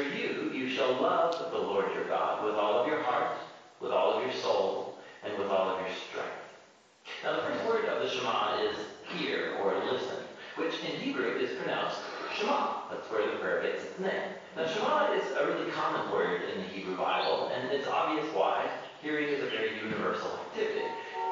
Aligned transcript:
For 0.00 0.16
you, 0.16 0.50
you 0.54 0.70
shall 0.70 0.94
love 0.94 1.52
the 1.52 1.58
Lord 1.58 1.92
your 1.92 2.04
God 2.04 2.42
with 2.42 2.54
all 2.54 2.78
of 2.78 2.86
your 2.86 3.02
heart, 3.02 3.36
with 3.80 3.90
all 3.90 4.16
of 4.16 4.22
your 4.24 4.32
soul, 4.32 4.98
and 5.22 5.36
with 5.36 5.48
all 5.48 5.68
of 5.68 5.80
your 5.80 5.94
strength. 5.94 6.40
Now, 7.22 7.36
the 7.36 7.42
first 7.42 7.66
word 7.66 7.84
of 7.84 8.00
the 8.00 8.08
Shema 8.08 8.62
is 8.62 8.76
hear 9.12 9.58
or 9.60 9.74
listen, 9.92 10.16
which 10.56 10.72
in 10.84 10.98
Hebrew 11.00 11.36
is 11.36 11.50
pronounced 11.58 11.98
Shema. 12.34 12.88
That's 12.88 13.10
where 13.10 13.30
the 13.30 13.36
prayer 13.40 13.60
gets 13.60 13.84
its 13.84 14.00
name. 14.00 14.32
Now, 14.56 14.66
Shema 14.68 15.12
is 15.12 15.24
a 15.36 15.46
really 15.46 15.70
common 15.70 16.10
word 16.10 16.48
in 16.48 16.62
the 16.62 16.68
Hebrew 16.68 16.96
Bible, 16.96 17.52
and 17.54 17.70
it's 17.70 17.86
obvious 17.86 18.26
why. 18.32 18.70
Hearing 19.02 19.28
is 19.28 19.42
a 19.42 19.50
very 19.50 19.82
universal 19.84 20.30
activity. 20.46 20.86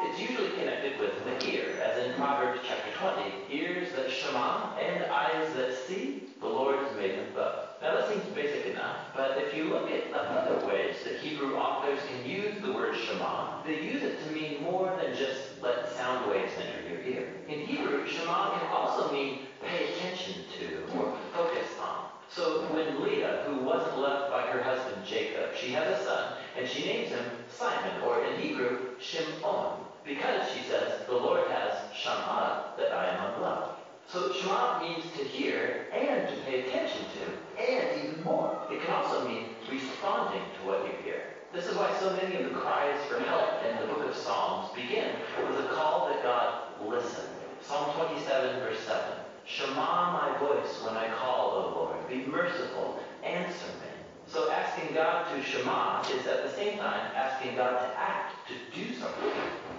It's 0.04 0.20
usually 0.20 0.50
connected 0.50 1.00
with 1.00 1.12
the 1.24 1.50
ear, 1.50 1.80
as 1.82 2.04
in 2.04 2.12
Proverbs 2.16 2.60
chapter 2.68 2.92
20. 2.98 3.32
Ears 3.50 3.88
that 3.96 4.10
Shema 4.10 4.76
and 4.76 5.06
eyes 5.10 5.54
that 5.54 5.74
see, 5.86 6.24
the 6.40 6.46
Lord 6.46 6.76
has 6.84 6.94
made 6.98 7.16
them 7.16 7.28
both. 7.34 7.67
Now 7.80 7.94
that 7.94 8.08
seems 8.08 8.24
basic 8.34 8.66
enough, 8.66 8.96
but 9.14 9.38
if 9.38 9.54
you 9.54 9.64
look 9.64 9.88
at 9.90 10.12
other 10.12 10.66
ways 10.66 10.96
that 11.04 11.14
Hebrew 11.14 11.54
authors 11.56 12.00
can 12.08 12.28
use 12.28 12.60
the 12.60 12.72
word 12.72 12.96
Shema, 12.96 13.62
they 13.62 13.80
use 13.80 14.02
it 14.02 14.24
to 14.24 14.32
mean 14.32 14.64
more 14.64 14.92
than 15.00 15.14
just 15.14 15.62
let 15.62 15.88
sound 15.88 16.28
waves 16.28 16.52
enter 16.58 16.88
your 16.88 17.00
ear. 17.02 17.28
In 17.46 17.60
Hebrew, 17.60 18.04
Shema 18.04 18.58
can 18.58 18.66
also 18.72 19.12
mean 19.12 19.46
pay 19.62 19.94
attention 19.94 20.42
to 20.58 20.98
or 20.98 21.14
focus 21.32 21.68
on. 21.80 22.06
So 22.28 22.66
when 22.72 23.02
Leah, 23.02 23.44
who 23.46 23.64
wasn't 23.64 23.98
loved 23.98 24.32
by 24.32 24.42
her 24.42 24.62
husband 24.62 25.04
Jacob, 25.06 25.54
she 25.54 25.70
has 25.72 25.86
a 25.86 26.04
son, 26.04 26.34
and 26.56 26.68
she 26.68 26.84
names 26.84 27.10
him 27.10 27.24
Simon, 27.48 28.02
or 28.02 28.24
in 28.24 28.40
Hebrew, 28.40 28.98
Shimon, 28.98 29.84
because 30.04 30.50
she 30.50 30.62
says, 30.64 31.06
the 31.06 31.14
Lord 31.14 31.46
has 31.48 31.94
Shama, 31.94 32.74
that 32.76 32.92
I 32.92 33.06
am 33.06 33.34
unloved. 33.34 33.77
So 34.10 34.32
Shema 34.32 34.80
means 34.80 35.04
to 35.18 35.24
hear 35.24 35.84
and 35.92 36.26
to 36.28 36.34
pay 36.44 36.66
attention 36.66 37.04
to, 37.12 37.62
and 37.62 38.08
even 38.08 38.24
more. 38.24 38.58
It 38.72 38.80
can 38.82 38.94
also 38.94 39.28
mean 39.28 39.50
responding 39.70 40.40
to 40.40 40.66
what 40.66 40.86
you 40.86 40.92
hear. 41.04 41.24
This 41.52 41.66
is 41.66 41.76
why 41.76 41.94
so 42.00 42.16
many 42.16 42.36
of 42.36 42.44
the 42.44 42.58
cries 42.58 42.98
for 43.04 43.20
help 43.20 43.62
in 43.66 43.76
the 43.76 43.92
book 43.92 44.08
of 44.08 44.16
Psalms 44.16 44.74
begin 44.74 45.12
with 45.46 45.62
a 45.62 45.68
call 45.74 46.08
that 46.08 46.22
God 46.22 46.72
listen. 46.88 47.24
Psalm 47.60 47.92
27, 47.96 48.60
verse 48.60 48.80
7. 48.80 49.02
Shema 49.44 50.12
my 50.12 50.38
voice 50.38 50.82
when 50.86 50.96
I 50.96 51.08
call, 51.14 51.50
O 51.50 51.78
Lord. 51.78 52.08
Be 52.08 52.24
merciful. 52.30 53.00
Answer 53.22 53.68
me. 53.84 53.92
So 54.26 54.50
asking 54.50 54.94
God 54.94 55.26
to 55.34 55.42
Shema 55.42 56.00
is 56.02 56.26
at 56.26 56.44
the 56.44 56.52
same 56.52 56.78
time 56.78 57.12
asking 57.14 57.56
God 57.56 57.78
to 57.78 57.98
act, 57.98 58.36
to 58.48 58.54
do 58.74 58.94
something. 58.94 59.32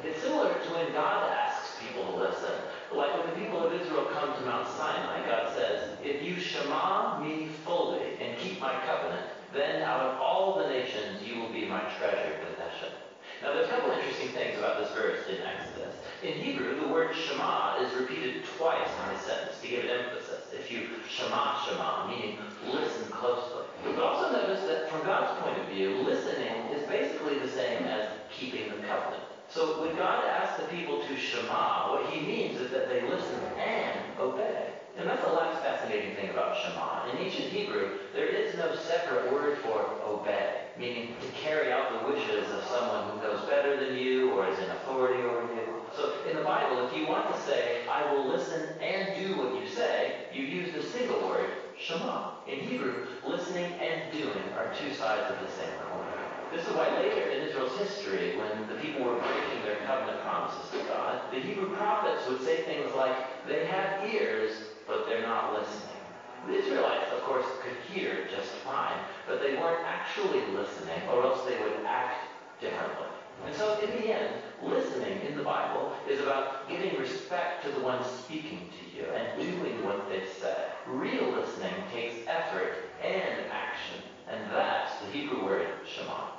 It's 0.04 0.22
similar 0.22 0.54
to 0.54 0.70
when 0.74 0.92
God 0.92 1.32
asks 1.32 1.49
people 1.80 2.06
to 2.12 2.18
listen. 2.18 2.52
Like 2.94 3.16
when 3.18 3.28
the 3.28 3.40
people 3.40 3.66
of 3.66 3.74
Israel 3.74 4.08
come 4.14 4.34
to 4.34 4.42
Mount 4.46 4.68
Sinai, 4.68 5.26
God 5.26 5.56
says, 5.56 5.98
If 6.04 6.24
you 6.24 6.36
Shema 6.36 7.20
me 7.24 7.48
fully 7.66 8.18
and 8.22 8.38
keep 8.38 8.60
my 8.60 8.74
covenant, 8.86 9.28
then 9.54 9.82
out 9.84 10.02
of 10.02 10.22
all 10.22 10.60
the 10.60 10.70
nations 10.70 11.22
you 11.24 11.40
will 11.40 11.52
be 11.52 11.66
my 11.66 11.82
treasured 11.98 12.40
possession. 12.48 12.94
Now, 13.42 13.54
there's 13.54 13.68
a 13.68 13.72
couple 13.72 13.92
interesting 13.92 14.30
things 14.30 14.58
about 14.58 14.80
this 14.80 14.92
verse 14.92 15.26
in 15.30 15.38
Exodus. 15.42 15.96
In 16.22 16.34
Hebrew, 16.34 16.82
the 16.82 16.88
word 16.90 17.16
Shema 17.16 17.80
is 17.80 17.94
repeated 17.94 18.44
twice 18.58 18.90
in 19.08 19.14
the 19.14 19.20
sentence 19.22 19.62
to 19.62 19.68
give 19.68 19.86
it 19.86 19.92
emphasis. 19.92 20.52
If 20.52 20.70
you 20.70 20.88
Shema, 21.08 21.64
Shema, 21.64 22.08
meaning 22.10 22.38
listen 22.68 23.08
closely. 23.12 23.64
But 23.86 24.00
also 24.00 24.34
notice 24.34 24.66
that 24.68 24.92
from 24.92 25.06
God's 25.06 25.40
point 25.42 25.58
of 25.58 25.68
view, 25.70 26.02
listening 26.02 26.68
is 26.76 26.86
basically 26.90 27.40
the 27.40 27.48
same 27.48 27.86
as 27.86 28.10
keeping 28.30 28.70
the 28.70 28.86
covenant. 28.86 29.24
So 29.50 29.82
when 29.82 29.96
God 29.96 30.26
asks 30.26 30.62
the 30.62 30.68
people 30.68 31.02
to 31.02 31.18
Shema, 31.18 31.92
what 31.92 32.14
he 32.14 32.22
means 32.22 32.62
is 32.62 32.70
that 32.70 32.88
they 32.88 33.02
listen 33.02 33.42
and 33.58 34.00
obey. 34.20 34.74
And 34.96 35.10
that's 35.10 35.24
the 35.24 35.34
last 35.34 35.64
fascinating 35.64 36.16
thing 36.16 36.30
about 36.30 36.56
Shema. 36.56 37.10
In 37.10 37.18
ancient 37.18 37.48
Hebrew, 37.48 37.98
there 38.14 38.28
is 38.28 38.56
no 38.58 38.76
separate 38.76 39.32
word 39.34 39.58
for 39.60 39.90
obey, 40.06 40.66
meaning 40.78 41.16
to 41.22 41.28
carry 41.30 41.72
out 41.72 42.00
the 42.00 42.12
wishes 42.14 42.52
of 42.52 42.64
someone 42.66 43.10
who 43.10 43.24
knows 43.24 43.50
better 43.50 43.84
than 43.84 43.98
you 43.98 44.32
or 44.32 44.48
is 44.48 44.60
in 44.60 44.70
authority 44.70 45.24
over 45.24 45.42
you. 45.56 45.82
So 45.96 46.14
in 46.30 46.38
the 46.38 46.44
Bible, 46.44 46.86
if 46.88 46.96
you 46.96 47.08
want 47.08 47.34
to 47.34 47.42
say, 47.42 47.88
I 47.88 48.14
will 48.14 48.28
listen 48.28 48.70
and 48.80 49.26
do 49.26 49.38
what 49.38 49.60
you 49.60 49.68
say, 49.68 50.28
you 50.32 50.44
use 50.44 50.76
the 50.76 50.84
single 50.84 51.28
word, 51.28 51.50
Shema. 51.76 52.34
In 52.48 52.60
Hebrew, 52.60 53.08
listening 53.26 53.74
and 53.82 54.12
doing 54.12 54.44
are 54.58 54.72
two 54.76 54.94
sides 54.94 55.32
of 55.32 55.40
the 55.42 55.52
same 55.52 55.74
coin. 55.92 56.09
This 56.52 56.66
is 56.68 56.74
why 56.74 56.90
later 56.98 57.30
in 57.30 57.48
Israel's 57.48 57.78
history, 57.78 58.36
when 58.38 58.68
the 58.68 58.82
people 58.82 59.06
were 59.06 59.20
breaking 59.20 59.62
their 59.64 59.78
covenant 59.86 60.22
promises 60.24 60.72
to 60.72 60.80
God, 60.90 61.22
the 61.32 61.40
Hebrew 61.40 61.76
prophets 61.76 62.28
would 62.28 62.42
say 62.42 62.64
things 62.64 62.92
like, 62.96 63.16
they 63.48 63.68
have 63.68 64.10
ears, 64.10 64.52
but 64.88 65.06
they're 65.06 65.22
not 65.22 65.54
listening. 65.54 66.02
The 66.48 66.56
Israelites, 66.56 67.12
of 67.14 67.22
course, 67.22 67.46
could 67.62 67.78
hear 67.94 68.28
just 68.36 68.50
fine, 68.66 68.98
but 69.28 69.42
they 69.42 69.58
weren't 69.58 69.86
actually 69.86 70.42
listening, 70.56 71.02
or 71.12 71.24
else 71.24 71.46
they 71.48 71.60
would 71.62 71.86
act 71.86 72.26
differently. 72.60 73.06
And 73.46 73.56
so, 73.56 73.80
in 73.80 73.92
the 73.92 74.14
end, 74.14 74.34
listening 74.64 75.22
in 75.22 75.38
the 75.38 75.44
Bible 75.44 75.94
is 76.10 76.20
about 76.20 76.68
giving 76.68 76.98
respect 77.00 77.64
to 77.64 77.72
the 77.72 77.80
one 77.80 78.04
speaking 78.04 78.70
to 78.80 78.98
you 78.98 79.06
and 79.12 79.40
doing 79.40 79.86
what 79.86 80.10
they 80.10 80.24
say. 80.42 80.56
Real 80.88 81.30
listening 81.32 81.74
takes 81.94 82.28
effort 82.28 82.90
and 83.04 83.46
action, 83.52 84.02
and 84.28 84.52
that's 84.52 85.00
the 85.02 85.12
Hebrew 85.12 85.46
word 85.46 85.68
Shema. 85.86 86.39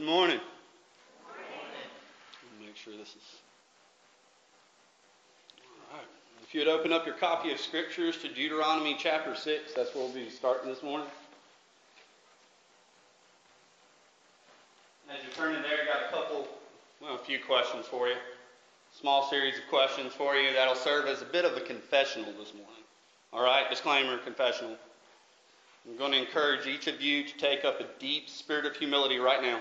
Good 0.00 0.08
morning. 0.08 0.40
Make 2.58 2.74
sure 2.74 2.94
this 2.96 3.08
is. 3.10 3.16
All 5.92 5.98
right. 5.98 6.06
If 6.42 6.54
you'd 6.54 6.68
open 6.68 6.90
up 6.90 7.04
your 7.04 7.16
copy 7.16 7.52
of 7.52 7.60
Scriptures 7.60 8.16
to 8.22 8.28
Deuteronomy 8.28 8.96
chapter 8.98 9.36
6, 9.36 9.74
that's 9.74 9.94
where 9.94 10.04
we'll 10.04 10.14
be 10.14 10.30
starting 10.30 10.70
this 10.70 10.82
morning. 10.82 11.06
As 15.10 15.18
you're 15.22 15.34
turning 15.34 15.60
there, 15.60 15.84
got 15.84 16.08
a 16.08 16.10
couple, 16.10 16.48
well, 17.02 17.16
a 17.16 17.18
few 17.18 17.38
questions 17.38 17.84
for 17.84 18.08
you. 18.08 18.16
Small 18.98 19.28
series 19.28 19.58
of 19.58 19.68
questions 19.68 20.14
for 20.14 20.34
you 20.34 20.54
that'll 20.54 20.76
serve 20.76 21.08
as 21.08 21.20
a 21.20 21.26
bit 21.26 21.44
of 21.44 21.58
a 21.58 21.60
confessional 21.60 22.32
this 22.38 22.54
morning. 22.54 22.84
All 23.34 23.44
right, 23.44 23.68
disclaimer, 23.68 24.16
confessional. 24.16 24.76
I'm 25.86 25.98
going 25.98 26.12
to 26.12 26.18
encourage 26.18 26.66
each 26.66 26.86
of 26.86 27.02
you 27.02 27.22
to 27.22 27.36
take 27.36 27.66
up 27.66 27.80
a 27.80 27.86
deep 27.98 28.30
spirit 28.30 28.64
of 28.64 28.74
humility 28.76 29.18
right 29.18 29.42
now. 29.42 29.60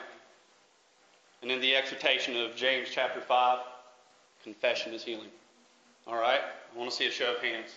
And 1.42 1.52
in 1.52 1.62
the 1.62 1.76
exhortation 1.76 2.36
of 2.38 2.56
James 2.56 2.90
chapter 2.92 3.22
5, 3.22 3.60
confession 4.44 4.94
is 4.94 5.04
healing. 5.04 5.30
All 6.06 6.16
right? 6.16 6.42
I 6.74 6.78
want 6.78 6.90
to 6.90 6.96
see 6.96 7.08
a 7.08 7.12
show 7.12 7.34
of 7.36 7.42
hands. 7.42 7.76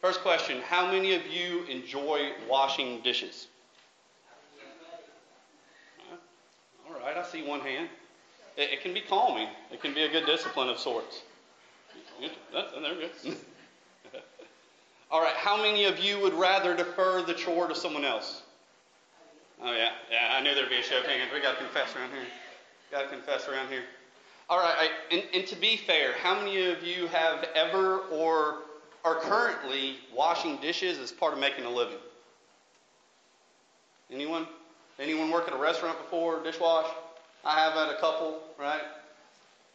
First 0.00 0.20
question 0.20 0.60
How 0.62 0.90
many 0.90 1.14
of 1.14 1.26
you 1.26 1.64
enjoy 1.64 2.32
washing 2.48 3.00
dishes? 3.02 3.46
All 6.86 7.00
right, 7.00 7.16
I 7.16 7.24
see 7.24 7.42
one 7.42 7.60
hand. 7.60 7.88
It, 8.56 8.70
it 8.72 8.82
can 8.82 8.92
be 8.92 9.00
calming, 9.00 9.48
it 9.70 9.80
can 9.80 9.94
be 9.94 10.02
a 10.02 10.08
good 10.10 10.26
discipline 10.26 10.68
of 10.68 10.78
sorts. 10.78 11.22
There 12.20 12.30
we 12.72 13.30
go. 13.30 13.36
All 15.10 15.20
right, 15.20 15.34
how 15.36 15.56
many 15.56 15.84
of 15.84 15.98
you 15.98 16.20
would 16.20 16.34
rather 16.34 16.76
defer 16.76 17.22
the 17.22 17.34
chore 17.34 17.68
to 17.68 17.74
someone 17.74 18.04
else? 18.04 18.42
Oh, 19.62 19.72
yeah, 19.72 19.90
yeah, 20.10 20.34
I 20.36 20.42
knew 20.42 20.54
there'd 20.54 20.68
be 20.68 20.76
a 20.76 20.82
show 20.82 20.98
of 20.98 21.06
hands. 21.06 21.30
We 21.32 21.40
got 21.40 21.58
to 21.58 21.64
confess 21.64 21.94
around 21.94 22.10
here. 22.10 22.26
Got 22.92 23.04
to 23.04 23.08
confess 23.08 23.48
around 23.48 23.70
here. 23.70 23.84
All 24.50 24.58
right, 24.58 24.74
I, 24.78 25.14
and, 25.14 25.22
and 25.32 25.46
to 25.46 25.56
be 25.56 25.78
fair, 25.78 26.12
how 26.22 26.34
many 26.38 26.70
of 26.70 26.82
you 26.82 27.06
have 27.06 27.48
ever 27.54 28.00
or 28.12 28.58
are 29.02 29.14
currently 29.14 29.96
washing 30.14 30.58
dishes 30.58 30.98
as 30.98 31.10
part 31.10 31.32
of 31.32 31.38
making 31.38 31.64
a 31.64 31.70
living? 31.70 31.96
Anyone? 34.10 34.46
Anyone 35.00 35.30
work 35.30 35.48
at 35.48 35.54
a 35.54 35.56
restaurant 35.56 35.96
before, 35.96 36.40
dishwash? 36.40 36.86
I 37.46 37.58
have 37.58 37.72
had 37.72 37.88
a 37.88 37.98
couple, 37.98 38.40
right? 38.58 38.82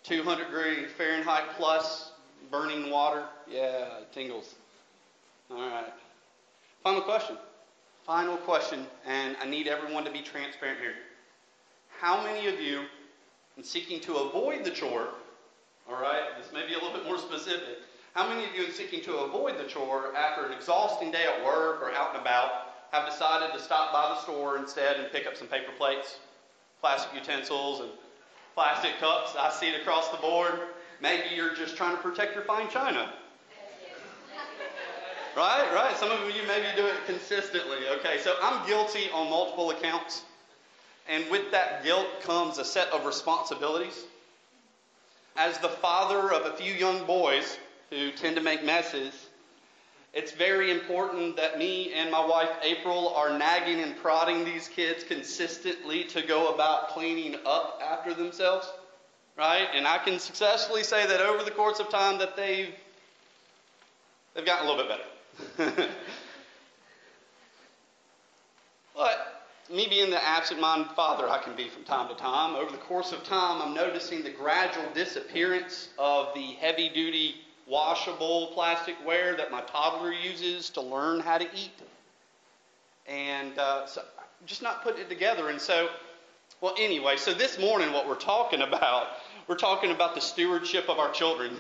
200 0.04 0.46
degree 0.46 0.86
Fahrenheit 0.86 1.44
plus, 1.58 2.12
burning 2.52 2.92
water. 2.92 3.24
Yeah, 3.50 3.88
tingles. 4.14 4.54
All 5.50 5.58
right. 5.58 5.92
Final 6.84 7.02
question. 7.02 7.36
Final 8.06 8.38
question, 8.38 8.86
and 9.08 9.36
I 9.42 9.48
need 9.48 9.68
everyone 9.68 10.06
to 10.06 10.12
be 10.12 10.22
transparent 10.22 10.80
here. 10.80 10.94
How 12.00 12.24
many 12.24 12.48
of 12.48 12.62
you 12.62 12.84
and 13.58 13.66
seeking 13.66 14.00
to 14.02 14.18
avoid 14.18 14.64
the 14.64 14.72
chore, 14.72 15.10
all 15.90 16.02
right, 16.02 16.22
this 16.38 16.54
may 16.54 16.66
be 16.66 16.74
a 16.74 16.78
little 16.78 16.94
bit 16.94 17.06
more 17.06 17.18
specific. 17.18 17.80
How 18.14 18.30
many 18.30 18.46
of 18.46 18.56
you, 18.56 18.66
in 18.66 18.72
seeking 18.72 19.02
to 19.04 19.18
avoid 19.18 19.58
the 19.58 19.66
chore 19.66 20.16
after 20.16 20.46
an 20.46 20.54
exhausting 20.54 21.12
day 21.12 21.26
at 21.26 21.44
work 21.44 21.82
or 21.82 21.92
out 21.92 22.14
and 22.14 22.22
about, 22.22 22.52
have 22.92 23.06
decided 23.10 23.54
to 23.54 23.60
stop 23.60 23.92
by 23.92 24.10
the 24.10 24.22
store 24.22 24.58
instead 24.58 24.98
and 24.98 25.12
pick 25.12 25.28
up 25.28 25.36
some 25.36 25.48
paper 25.48 25.72
plates, 25.78 26.20
plastic 26.82 27.14
utensils, 27.14 27.82
and 27.82 27.90
plastic 28.56 28.98
cups? 29.00 29.34
I 29.38 29.52
see 29.52 29.70
it 29.70 29.82
across 29.82 30.10
the 30.10 30.18
board. 30.18 30.60
Maybe 31.02 31.36
you're 31.36 31.54
just 31.54 31.76
trying 31.76 31.96
to 31.96 32.02
protect 32.02 32.34
your 32.34 32.44
fine 32.44 32.70
china. 32.70 33.14
Right, 35.36 35.72
right. 35.72 35.96
Some 35.98 36.10
of 36.10 36.20
you 36.36 36.42
maybe 36.48 36.66
do 36.76 36.88
it 36.88 36.96
consistently. 37.06 37.78
Okay, 38.00 38.18
so 38.20 38.36
I'm 38.42 38.66
guilty 38.66 39.12
on 39.14 39.30
multiple 39.30 39.70
accounts. 39.70 40.24
And 41.10 41.30
with 41.30 41.52
that 41.52 41.84
guilt 41.84 42.08
comes 42.22 42.58
a 42.58 42.66
set 42.66 42.90
of 42.90 43.06
responsibilities. 43.06 44.06
As 45.36 45.58
the 45.60 45.70
father 45.70 46.34
of 46.34 46.46
a 46.46 46.58
few 46.58 46.74
young 46.74 47.06
boys, 47.06 47.58
who 47.90 48.12
tend 48.12 48.36
to 48.36 48.42
make 48.42 48.64
messes, 48.64 49.14
it's 50.14 50.32
very 50.32 50.72
important 50.72 51.38
that 51.38 51.60
me 51.60 51.94
and 51.94 52.10
my 52.10 52.26
wife 52.26 52.50
April 52.64 53.14
are 53.16 53.38
nagging 53.38 53.82
and 53.82 53.96
prodding 53.98 54.44
these 54.44 54.68
kids 54.68 55.04
consistently 55.04 56.04
to 56.06 56.22
go 56.22 56.54
about 56.54 56.90
cleaning 56.90 57.36
up 57.46 57.82
after 57.84 58.14
themselves, 58.14 58.68
right? 59.38 59.68
And 59.74 59.88
I 59.88 60.00
can 60.00 60.20
successfully 60.20 60.84
say 60.84 61.06
that 61.06 61.22
over 61.22 61.44
the 61.44 61.52
course 61.52 61.80
of 61.80 61.90
time 61.90 62.18
that 62.18 62.36
they've 62.36 62.74
they've 64.34 64.46
gotten 64.46 64.68
a 64.68 64.72
little 64.72 64.88
bit 64.88 65.00
better. 65.58 65.90
but 68.96 69.37
me 69.70 69.88
being 69.90 70.10
the 70.10 70.24
absent-minded 70.24 70.92
father 70.92 71.30
I 71.30 71.40
can 71.40 71.56
be 71.56 71.68
from 71.70 71.84
time 71.84 72.08
to 72.10 72.16
time, 72.16 72.56
over 72.56 72.72
the 72.72 72.78
course 72.78 73.12
of 73.12 73.24
time 73.24 73.62
I'm 73.62 73.74
noticing 73.74 74.24
the 74.24 74.30
gradual 74.30 74.86
disappearance 74.94 75.90
of 75.98 76.34
the 76.34 76.54
heavy-duty 76.60 77.36
washable 77.68 78.54
plasticware 78.56 79.36
that 79.36 79.52
my 79.52 79.62
toddler 79.62 80.14
uses 80.14 80.70
to 80.72 80.82
learn 80.82 81.20
how 81.20 81.38
to 81.38 81.46
eat. 81.54 81.74
And 83.08 83.58
uh, 83.58 83.86
so 83.86 84.02
just 84.46 84.62
not 84.62 84.84
putting 84.84 85.02
it 85.02 85.10
together. 85.10 85.50
And 85.50 85.60
so, 85.60 85.90
well, 86.62 86.76
anyway, 86.78 87.18
so 87.18 87.34
this 87.34 87.60
morning, 87.60 87.92
what 87.92 88.08
we're 88.08 88.16
talking 88.16 88.62
about, 88.62 89.08
we're 89.48 89.56
talking 89.56 89.92
about 89.92 90.16
the 90.16 90.22
stewardship 90.22 90.90
of 90.90 90.98
our 91.00 91.12
children, 91.12 91.58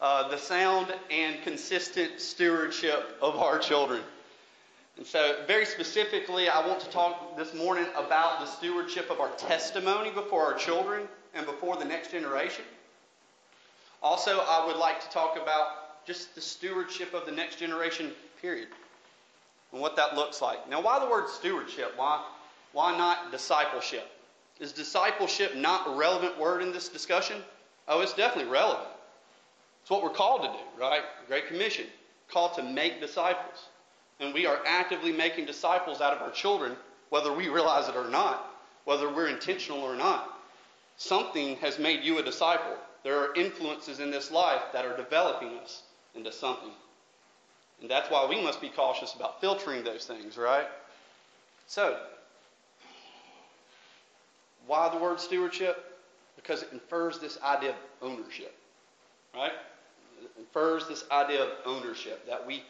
uh, 0.00 0.28
the 0.28 0.38
sound 0.38 0.92
and 1.10 1.40
consistent 1.42 2.20
stewardship 2.20 3.16
of 3.22 3.36
our 3.36 3.58
children. 3.58 4.02
And 4.98 5.06
so, 5.06 5.44
very 5.46 5.64
specifically, 5.64 6.48
I 6.48 6.66
want 6.66 6.80
to 6.80 6.90
talk 6.90 7.36
this 7.36 7.54
morning 7.54 7.86
about 7.96 8.40
the 8.40 8.46
stewardship 8.46 9.10
of 9.10 9.20
our 9.20 9.30
testimony 9.36 10.10
before 10.10 10.42
our 10.42 10.54
children 10.58 11.06
and 11.34 11.46
before 11.46 11.76
the 11.76 11.84
next 11.84 12.10
generation. 12.10 12.64
Also, 14.02 14.40
I 14.40 14.66
would 14.66 14.76
like 14.76 15.00
to 15.00 15.08
talk 15.10 15.38
about 15.40 16.04
just 16.04 16.34
the 16.34 16.40
stewardship 16.40 17.14
of 17.14 17.26
the 17.26 17.32
next 17.32 17.60
generation, 17.60 18.10
period, 18.42 18.68
and 19.70 19.80
what 19.80 19.94
that 19.94 20.16
looks 20.16 20.42
like. 20.42 20.68
Now, 20.68 20.82
why 20.82 20.98
the 20.98 21.08
word 21.08 21.28
stewardship? 21.28 21.92
Why, 21.94 22.24
why 22.72 22.98
not 22.98 23.30
discipleship? 23.30 24.10
Is 24.58 24.72
discipleship 24.72 25.54
not 25.54 25.86
a 25.86 25.96
relevant 25.96 26.36
word 26.40 26.60
in 26.60 26.72
this 26.72 26.88
discussion? 26.88 27.40
Oh, 27.86 28.00
it's 28.00 28.14
definitely 28.14 28.50
relevant. 28.50 28.88
It's 29.82 29.90
what 29.90 30.02
we're 30.02 30.10
called 30.10 30.42
to 30.42 30.48
do, 30.48 30.82
right? 30.82 31.02
Great 31.28 31.46
Commission. 31.46 31.86
Called 32.28 32.54
to 32.54 32.64
make 32.64 33.00
disciples. 33.00 33.68
And 34.20 34.34
we 34.34 34.46
are 34.46 34.60
actively 34.66 35.12
making 35.12 35.46
disciples 35.46 36.00
out 36.00 36.12
of 36.12 36.22
our 36.22 36.30
children, 36.30 36.76
whether 37.10 37.32
we 37.32 37.48
realize 37.48 37.88
it 37.88 37.96
or 37.96 38.08
not, 38.08 38.52
whether 38.84 39.12
we're 39.12 39.28
intentional 39.28 39.80
or 39.80 39.94
not. 39.94 40.38
Something 40.96 41.56
has 41.56 41.78
made 41.78 42.02
you 42.02 42.18
a 42.18 42.22
disciple. 42.22 42.76
There 43.04 43.18
are 43.18 43.34
influences 43.34 44.00
in 44.00 44.10
this 44.10 44.30
life 44.30 44.62
that 44.72 44.84
are 44.84 44.96
developing 44.96 45.56
us 45.58 45.82
into 46.14 46.32
something. 46.32 46.72
And 47.80 47.88
that's 47.88 48.10
why 48.10 48.26
we 48.26 48.42
must 48.42 48.60
be 48.60 48.68
cautious 48.68 49.14
about 49.14 49.40
filtering 49.40 49.84
those 49.84 50.04
things, 50.04 50.36
right? 50.36 50.66
So, 51.68 51.96
why 54.66 54.88
the 54.88 54.98
word 54.98 55.20
stewardship? 55.20 55.84
Because 56.34 56.62
it 56.62 56.70
infers 56.72 57.20
this 57.20 57.38
idea 57.42 57.70
of 57.70 57.76
ownership, 58.02 58.54
right? 59.34 59.52
It 60.22 60.30
infers 60.38 60.88
this 60.88 61.04
idea 61.12 61.44
of 61.44 61.50
ownership, 61.64 62.26
that 62.26 62.44
we 62.44 62.64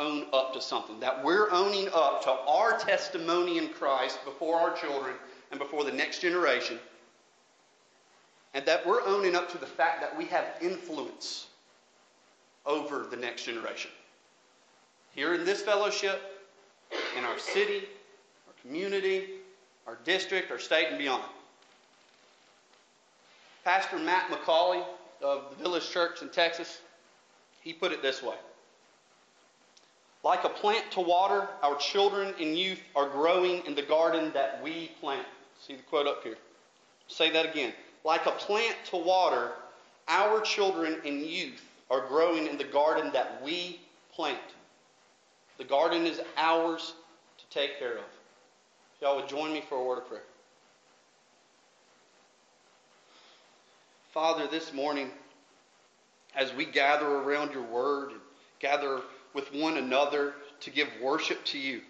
own 0.00 0.26
up 0.32 0.52
to 0.54 0.60
something, 0.60 0.98
that 0.98 1.22
we're 1.22 1.50
owning 1.52 1.88
up 1.94 2.22
to 2.24 2.30
our 2.30 2.78
testimony 2.78 3.58
in 3.58 3.68
Christ 3.68 4.18
before 4.24 4.56
our 4.56 4.74
children 4.74 5.14
and 5.50 5.60
before 5.60 5.84
the 5.84 5.92
next 5.92 6.20
generation 6.20 6.78
and 8.54 8.64
that 8.66 8.84
we're 8.86 9.04
owning 9.06 9.34
up 9.36 9.50
to 9.52 9.58
the 9.58 9.66
fact 9.66 10.00
that 10.00 10.16
we 10.16 10.24
have 10.26 10.44
influence 10.60 11.46
over 12.66 13.06
the 13.10 13.16
next 13.16 13.44
generation. 13.44 13.90
Here 15.14 15.34
in 15.34 15.44
this 15.44 15.62
fellowship, 15.62 16.20
in 17.16 17.24
our 17.24 17.38
city, 17.38 17.84
our 18.46 18.54
community, 18.62 19.26
our 19.86 19.98
district, 20.04 20.50
our 20.50 20.58
state, 20.58 20.88
and 20.88 20.98
beyond. 20.98 21.24
Pastor 23.64 23.98
Matt 23.98 24.30
McCauley 24.30 24.84
of 25.22 25.50
the 25.50 25.62
Village 25.62 25.88
Church 25.90 26.22
in 26.22 26.28
Texas, 26.30 26.80
he 27.62 27.72
put 27.72 27.92
it 27.92 28.02
this 28.02 28.22
way 28.22 28.36
Like 30.22 30.44
a 30.44 30.48
plant 30.48 30.90
to 30.92 31.00
water, 31.00 31.48
our 31.62 31.76
children 31.76 32.34
and 32.38 32.58
youth 32.58 32.80
are 32.94 33.08
growing 33.08 33.64
in 33.66 33.74
the 33.74 33.82
garden 33.82 34.30
that 34.34 34.62
we 34.62 34.90
plant. 35.00 35.26
See 35.66 35.76
the 35.76 35.82
quote 35.82 36.06
up 36.06 36.22
here. 36.22 36.36
Say 37.08 37.30
that 37.30 37.46
again. 37.46 37.72
Like 38.04 38.26
a 38.26 38.32
plant 38.32 38.76
to 38.90 38.96
water, 38.96 39.52
our 40.08 40.40
children 40.40 40.98
and 41.04 41.22
youth 41.22 41.62
are 41.90 42.06
growing 42.06 42.46
in 42.46 42.58
the 42.58 42.64
garden 42.64 43.10
that 43.12 43.42
we 43.42 43.80
plant. 44.12 44.38
The 45.58 45.64
garden 45.64 46.06
is 46.06 46.20
ours 46.36 46.94
to 47.38 47.44
take 47.58 47.78
care 47.78 47.98
of. 47.98 48.04
Y'all 49.00 49.16
would 49.16 49.28
join 49.28 49.52
me 49.52 49.62
for 49.68 49.78
a 49.78 49.84
word 49.84 49.98
of 49.98 50.08
prayer. 50.08 50.22
Father, 54.12 54.46
this 54.46 54.72
morning, 54.72 55.10
as 56.34 56.52
we 56.54 56.64
gather 56.64 57.06
around 57.06 57.52
your 57.52 57.62
word 57.62 58.10
and 58.10 58.20
gather 58.58 59.00
with 59.34 59.52
one 59.54 59.76
another 59.76 60.34
to 60.60 60.70
give 60.70 60.88
worship 61.00 61.44
to 61.46 61.58
you, 61.58 61.80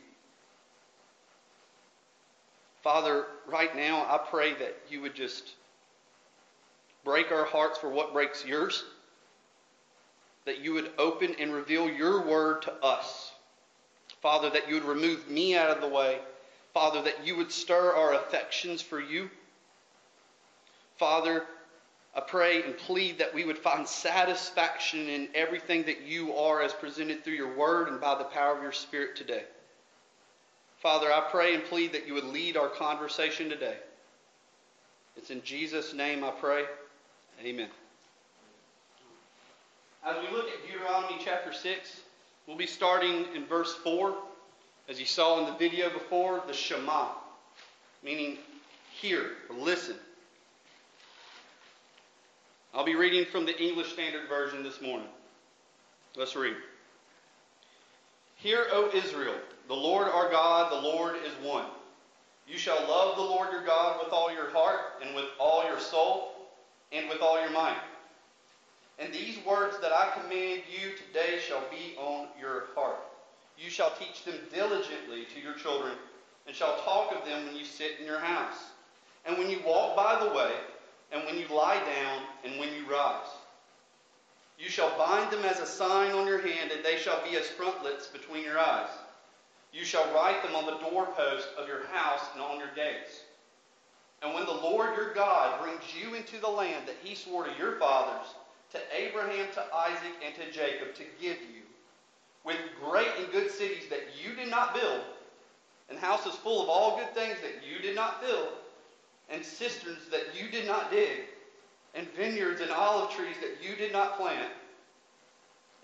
Father, 2.82 3.26
right 3.46 3.75
now 3.76 4.06
I 4.08 4.19
pray 4.19 4.54
that 4.54 4.76
you 4.88 5.02
would 5.02 5.14
just 5.14 5.54
break 7.04 7.31
our 7.31 7.44
hearts 7.44 7.78
for 7.78 7.90
what 7.90 8.12
breaks 8.12 8.44
yours, 8.44 8.84
that 10.46 10.60
you 10.60 10.72
would 10.72 10.90
open 10.98 11.34
and 11.38 11.52
reveal 11.52 11.88
your 11.90 12.22
word 12.22 12.62
to 12.62 12.72
us. 12.82 13.32
Father, 14.22 14.50
that 14.50 14.69
you 14.69 14.75
would 14.75 14.84
remove 14.84 15.28
me 15.28 15.56
out 15.56 15.70
of 15.70 15.81
the 15.81 15.88
way. 15.88 16.19
Father, 16.72 17.02
that 17.02 17.26
you 17.26 17.37
would 17.37 17.52
stir 17.52 17.94
our 17.94 18.14
affections 18.14 18.81
for 18.81 19.00
you. 19.00 19.31
Father, 20.98 21.44
I 22.15 22.21
pray 22.21 22.65
and 22.65 22.77
plead 22.77 23.19
that 23.19 23.35
we 23.35 23.45
would 23.45 23.59
find 23.59 23.87
satisfaction 23.87 25.09
in 25.09 25.29
everything 25.35 25.85
that 25.85 26.03
you 26.03 26.35
are 26.35 26.61
as 26.61 26.73
presented 26.73 27.23
through 27.23 27.35
your 27.35 27.55
word 27.57 27.89
and 27.89 28.01
by 28.01 28.17
the 28.19 28.25
power 28.25 28.57
of 28.57 28.62
your 28.62 28.73
spirit 28.73 29.15
today. 29.15 29.45
Father, 30.81 31.12
I 31.12 31.21
pray 31.31 31.55
and 31.55 31.62
plead 31.65 31.93
that 31.93 32.09
you 32.09 32.15
would 32.15 32.25
lead 32.25 32.57
our 32.57 32.69
conversation 32.69 33.49
today. 33.49 33.77
It's 35.17 35.31
in 35.31 35.43
Jesus' 35.43 35.93
name 35.93 36.25
I 36.25 36.31
pray. 36.31 36.65
Amen. 37.45 37.69
As 40.05 40.17
we 40.17 40.35
look 40.35 40.49
at 40.49 40.67
Deuteronomy 40.67 41.21
chapter 41.23 41.52
6, 41.52 42.00
we'll 42.47 42.57
be 42.57 42.67
starting 42.67 43.26
in 43.37 43.45
verse 43.45 43.75
4. 43.85 44.14
As 44.88 44.99
you 44.99 45.07
saw 45.07 45.38
in 45.38 45.47
the 45.47 45.59
video 45.59 45.90
before, 45.90 46.43
the 46.47 46.55
Shema, 46.55 47.09
meaning 48.02 48.38
hear 48.93 49.33
or 49.49 49.57
listen. 49.57 49.97
I'll 52.73 52.85
be 52.85 52.95
reading 52.95 53.25
from 53.25 53.47
the 53.47 53.61
English 53.61 53.93
Standard 53.93 54.29
Version 54.29 54.62
this 54.62 54.81
morning. 54.81 55.09
Let's 56.17 56.37
read. 56.37 56.55
Hear, 58.37 58.67
O 58.71 58.91
Israel, 58.95 59.35
the 59.67 59.75
Lord 59.75 60.07
our 60.07 60.31
God, 60.31 60.71
the 60.71 60.81
Lord 60.81 61.17
is 61.17 61.33
one. 61.45 61.67
You 62.47 62.57
shall 62.57 62.81
love 62.89 63.17
the 63.17 63.23
Lord 63.23 63.50
your 63.50 63.65
God 63.65 63.99
with 64.03 64.12
all 64.12 64.33
your 64.33 64.50
heart 64.50 65.03
and 65.05 65.17
with 65.17 65.27
all 65.41 65.65
your 65.65 65.81
soul 65.81 66.33
and 66.93 67.09
with 67.09 67.21
all 67.21 67.41
your 67.41 67.50
mind. 67.50 67.77
And 69.00 69.12
these 69.12 69.39
words 69.45 69.77
that 69.81 69.93
I 69.93 70.12
command 70.21 70.62
you 70.71 70.93
today 70.93 71.41
shall 71.41 71.62
be 71.71 71.97
on 71.99 72.29
your 72.41 72.67
heart. 72.77 73.00
You 73.59 73.69
shall 73.69 73.91
teach 73.99 74.25
them 74.25 74.37
diligently 74.55 75.27
to 75.35 75.41
your 75.41 75.55
children, 75.55 75.95
and 76.47 76.55
shall 76.55 76.77
talk 76.79 77.12
of 77.15 77.27
them 77.27 77.47
when 77.47 77.57
you 77.57 77.65
sit 77.65 77.97
in 77.99 78.07
your 78.07 78.21
house, 78.21 78.59
and 79.27 79.37
when 79.39 79.50
you 79.50 79.59
walk 79.67 79.97
by 79.97 80.25
the 80.25 80.31
way, 80.35 80.53
and 81.12 81.25
when 81.25 81.38
you 81.38 81.47
lie 81.49 81.79
down, 81.79 82.23
and 82.45 82.59
when 82.59 82.73
you 82.75 82.90
rise. 82.90 83.26
You 84.59 84.69
shall 84.69 84.97
bind 84.99 85.31
them 85.31 85.45
as 85.45 85.59
a 85.59 85.67
sign 85.67 86.12
on 86.12 86.26
your 86.26 86.40
hand, 86.40 86.71
and 86.71 86.85
they 86.85 86.97
shall 86.97 87.23
be 87.25 87.37
as 87.37 87.49
frontlets 87.49 88.07
between 88.07 88.45
your 88.45 88.59
eyes. 88.59 88.90
You 89.73 89.85
shall 89.85 90.12
write 90.14 90.43
them 90.43 90.55
on 90.55 90.67
the 90.67 90.79
doorpost 90.90 91.49
of 91.59 91.67
your 91.67 91.87
house 91.93 92.21
and 92.35 92.43
on 92.43 92.59
your 92.59 92.71
gates. 92.75 93.23
And 94.23 94.35
when 94.35 94.45
the 94.45 94.52
Lord 94.52 94.97
your 94.97 95.14
God 95.14 95.62
brings 95.62 95.83
you 95.99 96.14
into 96.14 96.38
the 96.38 96.49
land 96.49 96.87
that 96.87 96.97
he 97.02 97.14
swore 97.14 97.45
to 97.45 97.59
your 97.59 97.76
fathers, 97.79 98.26
to 98.73 98.79
Abraham, 98.95 99.47
to 99.55 99.64
Isaac, 99.75 100.12
and 100.25 100.35
to 100.35 100.52
Jacob, 100.52 100.95
to 100.95 101.05
give 101.21 101.38
you, 101.40 101.62
with 102.45 102.57
great 102.85 103.09
and 103.19 103.33
good 103.33 103.50
cities 103.50 103.85
that 103.90 104.09
you 104.23 104.35
did 104.35 104.50
not 104.50 104.75
build, 104.75 105.00
and 105.88 105.99
houses 105.99 106.35
full 106.35 106.62
of 106.62 106.69
all 106.69 106.99
good 106.99 107.12
things 107.14 107.37
that 107.43 107.62
you 107.67 107.81
did 107.81 107.97
not 107.97 108.23
fill, 108.23 108.49
and 109.30 109.44
cisterns 109.44 110.08
that 110.10 110.34
you 110.38 110.50
did 110.50 110.66
not 110.66 110.90
dig, 110.90 111.20
and 111.94 112.06
vineyards 112.14 112.60
and 112.60 112.70
olive 112.70 113.10
trees 113.10 113.37
that 113.40 113.58
you 113.62 113.76
did 113.76 113.92
not 113.92 114.18
plant. 114.18 114.50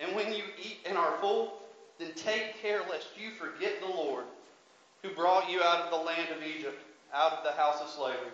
And 0.01 0.15
when 0.15 0.33
you 0.33 0.43
eat 0.63 0.79
and 0.87 0.99
are 0.99 1.17
full, 1.21 1.61
then 1.99 2.13
take 2.15 2.61
care 2.61 2.81
lest 2.91 3.09
you 3.19 3.31
forget 3.31 3.81
the 3.81 3.87
Lord, 3.87 4.25
who 5.03 5.11
brought 5.11 5.51
you 5.51 5.63
out 5.63 5.81
of 5.81 5.91
the 5.91 6.07
land 6.07 6.29
of 6.31 6.43
Egypt 6.43 6.79
out 7.15 7.33
of 7.33 7.45
the 7.45 7.53
house 7.53 7.81
of 7.81 7.89
slavery. 7.89 8.33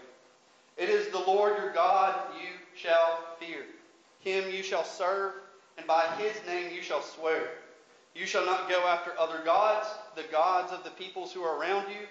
It 0.77 0.89
is 0.89 1.09
the 1.09 1.19
Lord 1.19 1.57
your 1.59 1.73
God 1.73 2.15
you 2.41 2.49
shall 2.75 3.21
fear. 3.39 3.65
Him 4.21 4.51
you 4.51 4.63
shall 4.63 4.85
serve, 4.85 5.35
and 5.77 5.87
by 5.87 6.07
his 6.19 6.35
name 6.47 6.75
you 6.75 6.83
shall 6.83 7.03
swear. 7.03 7.51
You 8.15 8.27
shall 8.27 8.45
not 8.45 8.69
go 8.69 8.81
after 8.87 9.13
other 9.19 9.41
gods, 9.45 9.87
the 10.17 10.25
gods 10.31 10.73
of 10.73 10.85
the 10.85 10.91
peoples 10.91 11.33
who 11.33 11.43
are 11.43 11.59
around 11.59 11.89
you, 11.91 12.07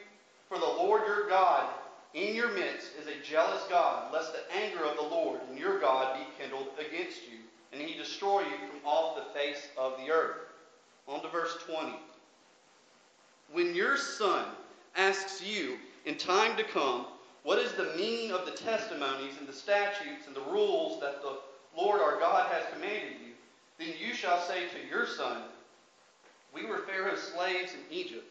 for 0.47 0.57
the 0.57 0.65
Lord 0.65 1.01
your 1.05 1.27
God 1.27 1.69
in 2.13 2.35
your 2.35 2.51
midst 2.51 2.89
is 2.99 3.07
a 3.07 3.23
jealous 3.23 3.63
God, 3.69 4.13
lest 4.13 4.33
the 4.33 4.55
anger 4.55 4.83
of 4.83 4.97
the 4.97 5.15
Lord 5.15 5.39
and 5.49 5.57
your 5.57 5.79
God 5.79 6.17
be 6.17 6.43
kindled 6.43 6.67
against 6.77 7.23
you, 7.23 7.37
and 7.71 7.81
he 7.81 7.97
destroy 7.97 8.41
you 8.41 8.57
from 8.69 8.85
off 8.85 9.15
the 9.15 9.39
face 9.39 9.69
of 9.77 9.97
the 9.97 10.11
earth. 10.11 10.37
On 11.07 11.21
to 11.21 11.29
verse 11.29 11.57
20. 11.65 11.93
When 13.51 13.73
your 13.73 13.97
son 13.97 14.45
asks 14.95 15.41
you 15.41 15.77
in 16.05 16.15
time 16.15 16.57
to 16.57 16.63
come, 16.63 17.05
what 17.43 17.59
is 17.59 17.71
the 17.73 17.93
meaning 17.95 18.31
of 18.31 18.45
the 18.45 18.51
testimonies 18.51 19.33
and 19.39 19.47
the 19.47 19.53
statutes 19.53 20.27
and 20.27 20.35
the 20.35 20.51
rules 20.51 20.99
that 21.01 21.21
the 21.21 21.37
Lord 21.77 22.01
our 22.01 22.19
God 22.19 22.51
has 22.51 22.65
commanded 22.73 23.15
you, 23.25 23.33
then 23.79 23.93
you 23.99 24.13
shall 24.13 24.39
say 24.41 24.63
to 24.67 24.89
your 24.89 25.07
son, 25.07 25.43
We 26.53 26.65
were 26.65 26.79
Pharaoh's 26.79 27.21
slaves 27.21 27.73
in 27.73 27.95
Egypt 27.95 28.30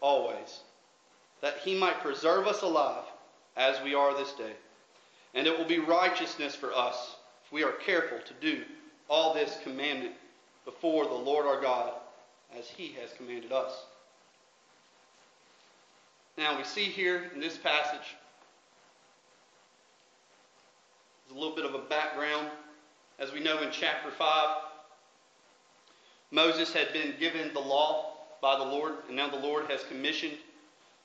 always, 0.00 0.60
that 1.40 1.58
he 1.58 1.74
might 1.74 2.00
preserve 2.00 2.46
us 2.46 2.62
alive 2.62 3.04
as 3.56 3.82
we 3.82 3.94
are 3.94 4.16
this 4.16 4.32
day. 4.32 4.52
And 5.34 5.46
it 5.46 5.56
will 5.56 5.66
be 5.66 5.78
righteousness 5.78 6.54
for 6.54 6.72
us 6.74 7.16
if 7.44 7.52
we 7.52 7.62
are 7.62 7.72
careful 7.72 8.18
to 8.18 8.34
do 8.40 8.62
all 9.08 9.34
this 9.34 9.58
commandment 9.62 10.14
before 10.64 11.04
the 11.04 11.12
Lord 11.12 11.46
our 11.46 11.60
God 11.60 11.92
as 12.56 12.68
he 12.68 12.94
has 13.00 13.12
commanded 13.16 13.52
us. 13.52 13.72
Now 16.36 16.56
we 16.56 16.64
see 16.64 16.84
here 16.84 17.30
in 17.34 17.40
this 17.40 17.56
passage 17.56 18.16
a 21.30 21.34
little 21.34 21.54
bit 21.54 21.64
of 21.64 21.74
a 21.74 21.78
background. 21.78 22.48
As 23.18 23.32
we 23.32 23.40
know 23.40 23.60
in 23.60 23.70
chapter 23.70 24.10
5, 24.10 24.56
Moses 26.30 26.72
had 26.72 26.92
been 26.92 27.14
given 27.18 27.52
the 27.52 27.60
law 27.60 28.07
by 28.40 28.56
the 28.56 28.64
Lord, 28.64 28.94
and 29.08 29.16
now 29.16 29.28
the 29.28 29.38
Lord 29.38 29.66
has 29.70 29.82
commissioned 29.84 30.34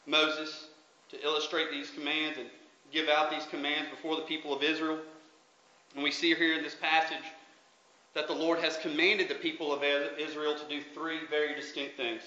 Moses 0.05 0.67
to 1.09 1.23
illustrate 1.23 1.71
these 1.71 1.89
commands 1.89 2.37
and 2.37 2.47
give 2.91 3.09
out 3.09 3.31
these 3.31 3.45
commands 3.45 3.89
before 3.89 4.15
the 4.15 4.21
people 4.23 4.53
of 4.53 4.63
Israel. 4.63 4.99
And 5.95 6.03
we 6.03 6.11
see 6.11 6.33
here 6.33 6.55
in 6.55 6.63
this 6.63 6.75
passage 6.75 7.23
that 8.13 8.27
the 8.27 8.33
Lord 8.33 8.59
has 8.59 8.77
commanded 8.77 9.27
the 9.27 9.35
people 9.35 9.73
of 9.73 9.83
Israel 9.83 10.55
to 10.55 10.67
do 10.69 10.81
three 10.93 11.19
very 11.29 11.55
distinct 11.55 11.97
things. 11.97 12.21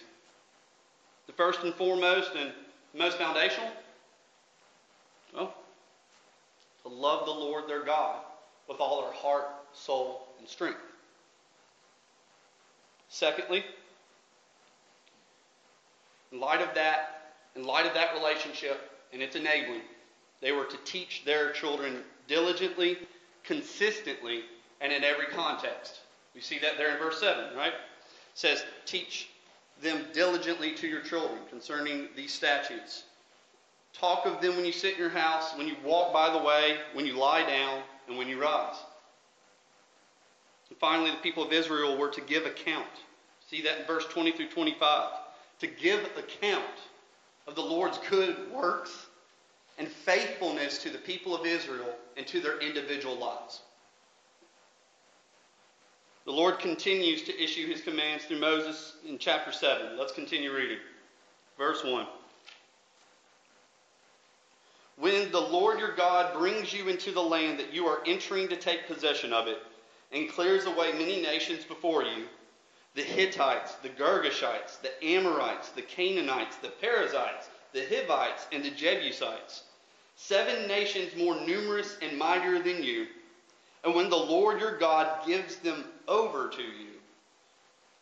The 1.27 1.33
first 1.33 1.63
and 1.63 1.75
foremost 1.75 2.33
and 2.37 2.53
most 2.95 3.19
foundational, 3.19 3.71
well, 5.35 5.55
to 6.83 6.89
love 6.89 7.27
the 7.27 7.33
Lord 7.33 7.69
their 7.69 7.85
God 7.85 8.21
with 8.69 8.81
all 8.81 9.03
their 9.03 9.13
heart, 9.13 9.47
soul, 9.73 10.29
and 10.39 10.49
strength. 10.49 10.81
Secondly, 13.09 13.65
in 16.37 16.43
light 16.43 16.61
of 16.61 16.75
that, 16.75 17.33
in 17.55 17.65
light 17.65 17.87
of 17.87 17.95
that 17.95 18.13
relationship 18.13 18.93
and 19.15 19.23
its 19.23 19.37
enabling, 19.37 19.81
they 20.43 20.53
were 20.53 20.67
to 20.67 20.77
teach 20.85 21.23
their 21.25 21.51
children 21.53 22.03
diligently, 22.29 22.99
consistently, 23.43 24.43
and 24.83 24.93
in 24.93 25.03
every 25.03 25.27
context. 25.29 26.01
We 26.35 26.43
see 26.43 26.59
that 26.59 26.77
there 26.77 26.93
in 26.93 26.99
verse 26.99 27.21
7, 27.21 27.57
right? 27.57 27.73
It 27.73 27.75
says, 28.35 28.65
Teach 28.85 29.31
them 29.81 30.05
diligently 30.13 30.75
to 30.75 30.87
your 30.87 31.01
children 31.01 31.39
concerning 31.49 32.09
these 32.15 32.35
statutes. 32.35 33.05
Talk 33.95 34.27
of 34.27 34.43
them 34.43 34.57
when 34.57 34.67
you 34.67 34.73
sit 34.73 34.95
in 34.95 35.01
your 35.01 35.09
house, 35.09 35.57
when 35.57 35.67
you 35.67 35.77
walk 35.83 36.13
by 36.13 36.31
the 36.31 36.45
way, 36.45 36.77
when 36.93 37.07
you 37.07 37.17
lie 37.17 37.47
down, 37.47 37.81
and 38.09 38.19
when 38.19 38.29
you 38.29 38.41
rise. 38.41 38.77
And 40.69 40.79
finally, 40.79 41.13
the 41.13 41.17
people 41.17 41.43
of 41.43 41.53
Israel 41.55 41.97
were 41.97 42.11
to 42.11 42.21
give 42.21 42.45
account. 42.45 42.85
See 43.49 43.63
that 43.63 43.81
in 43.81 43.87
verse 43.87 44.05
20 44.05 44.33
through 44.33 44.51
25 44.51 45.11
to 45.61 45.67
give 45.67 46.01
account 46.17 46.65
of 47.47 47.55
the 47.55 47.63
Lord's 47.63 47.99
good 48.11 48.51
works 48.53 49.07
and 49.79 49.89
faithfulness 49.89 50.79
to 50.79 50.91
the 50.91 50.99
people 50.99 51.35
of 51.35 51.47
Israel 51.47 51.95
and 52.17 52.27
to 52.27 52.41
their 52.41 52.59
individual 52.59 53.17
lives. 53.17 53.61
The 56.25 56.33
Lord 56.33 56.59
continues 56.59 57.23
to 57.23 57.43
issue 57.43 57.69
his 57.69 57.81
commands 57.81 58.25
through 58.25 58.41
Moses 58.41 58.97
in 59.09 59.17
chapter 59.19 59.53
7. 59.53 59.97
Let's 59.97 60.13
continue 60.13 60.53
reading. 60.53 60.79
Verse 61.57 61.85
1. 61.85 62.07
When 64.99 65.31
the 65.31 65.41
Lord 65.41 65.79
your 65.79 65.95
God 65.95 66.35
brings 66.35 66.73
you 66.73 66.89
into 66.89 67.13
the 67.13 67.21
land 67.21 67.61
that 67.61 67.73
you 67.73 67.87
are 67.87 68.01
entering 68.07 68.49
to 68.49 68.57
take 68.57 68.89
possession 68.89 69.33
of 69.33 69.47
it, 69.47 69.59
and 70.13 70.31
clears 70.31 70.67
away 70.67 70.93
many 70.93 71.21
nations 71.21 71.65
before 71.65 72.03
you, 72.03 72.25
the 72.97 73.03
Hittites, 73.03 73.75
the 73.83 73.91
Girgashites, 73.91 74.81
the 74.81 75.05
Amorites, 75.05 75.69
the 75.69 75.83
Canaanites, 75.83 76.57
the 76.57 76.71
Perizzites, 76.71 77.49
the 77.75 77.85
Hivites, 77.85 78.47
and 78.53 78.65
the 78.65 78.71
Jebusites. 78.71 79.65
Seven 80.17 80.67
nations 80.67 81.15
more 81.15 81.39
numerous 81.47 81.99
and 82.01 82.19
mightier 82.19 82.59
than 82.63 82.83
you. 82.83 83.07
And 83.85 83.95
when 83.95 84.09
the 84.09 84.17
Lord 84.17 84.61
your 84.61 84.79
God 84.79 85.27
gives 85.27 85.57
them 85.57 85.85
over 86.09 86.49
to 86.49 86.63
you, 86.63 86.89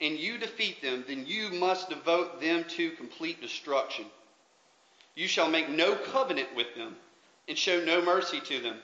and 0.00 0.16
you 0.16 0.38
defeat 0.38 0.80
them, 0.80 1.04
then 1.08 1.26
you 1.26 1.50
must 1.50 1.88
devote 1.88 2.40
them 2.40 2.64
to 2.76 2.90
complete 2.92 3.40
destruction. 3.40 4.04
You 5.16 5.26
shall 5.26 5.48
make 5.48 5.68
no 5.68 5.96
covenant 5.96 6.54
with 6.54 6.72
them, 6.76 6.94
and 7.48 7.58
show 7.58 7.84
no 7.84 8.00
mercy 8.00 8.40
to 8.40 8.60
them. 8.60 8.76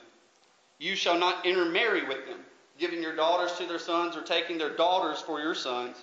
You 0.77 0.95
shall 0.95 1.17
not 1.17 1.45
intermarry 1.45 2.05
with 2.05 2.27
them 2.27 2.39
giving 2.81 3.01
your 3.01 3.15
daughters 3.15 3.53
to 3.53 3.65
their 3.65 3.79
sons 3.79 4.17
or 4.17 4.21
taking 4.23 4.57
their 4.57 4.75
daughters 4.75 5.21
for 5.21 5.39
your 5.39 5.53
sons, 5.55 5.95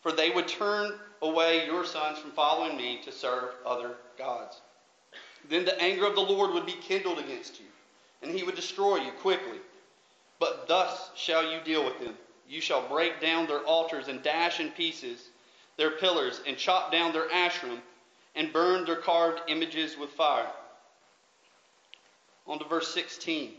for 0.00 0.12
they 0.12 0.30
would 0.30 0.46
turn 0.46 0.92
away 1.20 1.66
your 1.66 1.84
sons 1.84 2.18
from 2.18 2.30
following 2.30 2.76
me 2.76 3.00
to 3.04 3.10
serve 3.12 3.50
other 3.66 3.96
gods. 4.16 4.60
Then 5.50 5.64
the 5.64 5.78
anger 5.82 6.06
of 6.06 6.14
the 6.14 6.20
Lord 6.20 6.52
would 6.54 6.64
be 6.64 6.76
kindled 6.80 7.18
against 7.18 7.58
you, 7.58 7.66
and 8.22 8.32
he 8.32 8.44
would 8.44 8.54
destroy 8.54 8.98
you 8.98 9.10
quickly. 9.20 9.58
But 10.38 10.68
thus 10.68 11.10
shall 11.16 11.50
you 11.52 11.58
deal 11.64 11.84
with 11.84 11.98
them. 11.98 12.16
You 12.48 12.60
shall 12.60 12.88
break 12.88 13.20
down 13.20 13.46
their 13.48 13.64
altars 13.64 14.06
and 14.08 14.22
dash 14.22 14.60
in 14.60 14.70
pieces 14.70 15.28
their 15.76 15.92
pillars, 15.92 16.40
and 16.46 16.56
chop 16.56 16.92
down 16.92 17.12
their 17.12 17.28
Asherim, 17.30 17.80
and 18.36 18.52
burn 18.52 18.84
their 18.84 18.96
carved 18.96 19.40
images 19.48 19.96
with 19.96 20.10
fire. 20.10 20.50
On 22.46 22.58
to 22.58 22.64
verse 22.66 22.92
16 22.92 23.54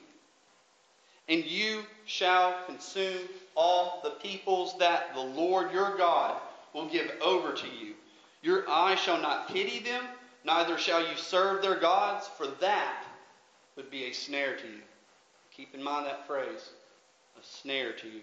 and 1.29 1.45
you 1.45 1.83
shall 2.05 2.55
consume 2.65 3.27
all 3.55 4.01
the 4.03 4.11
peoples 4.11 4.77
that 4.79 5.13
the 5.13 5.21
Lord 5.21 5.71
your 5.71 5.97
God 5.97 6.39
will 6.73 6.87
give 6.87 7.11
over 7.23 7.53
to 7.53 7.67
you. 7.67 7.93
Your 8.41 8.69
eye 8.69 8.95
shall 8.95 9.21
not 9.21 9.47
pity 9.47 9.79
them, 9.79 10.03
neither 10.43 10.77
shall 10.77 11.01
you 11.01 11.15
serve 11.15 11.61
their 11.61 11.79
gods, 11.79 12.27
for 12.37 12.47
that 12.59 13.05
would 13.75 13.89
be 13.89 14.05
a 14.05 14.13
snare 14.13 14.55
to 14.57 14.67
you. 14.67 14.81
Keep 15.55 15.73
in 15.75 15.83
mind 15.83 16.05
that 16.07 16.27
phrase 16.27 16.71
a 17.39 17.43
snare 17.43 17.93
to 17.93 18.07
you. 18.07 18.21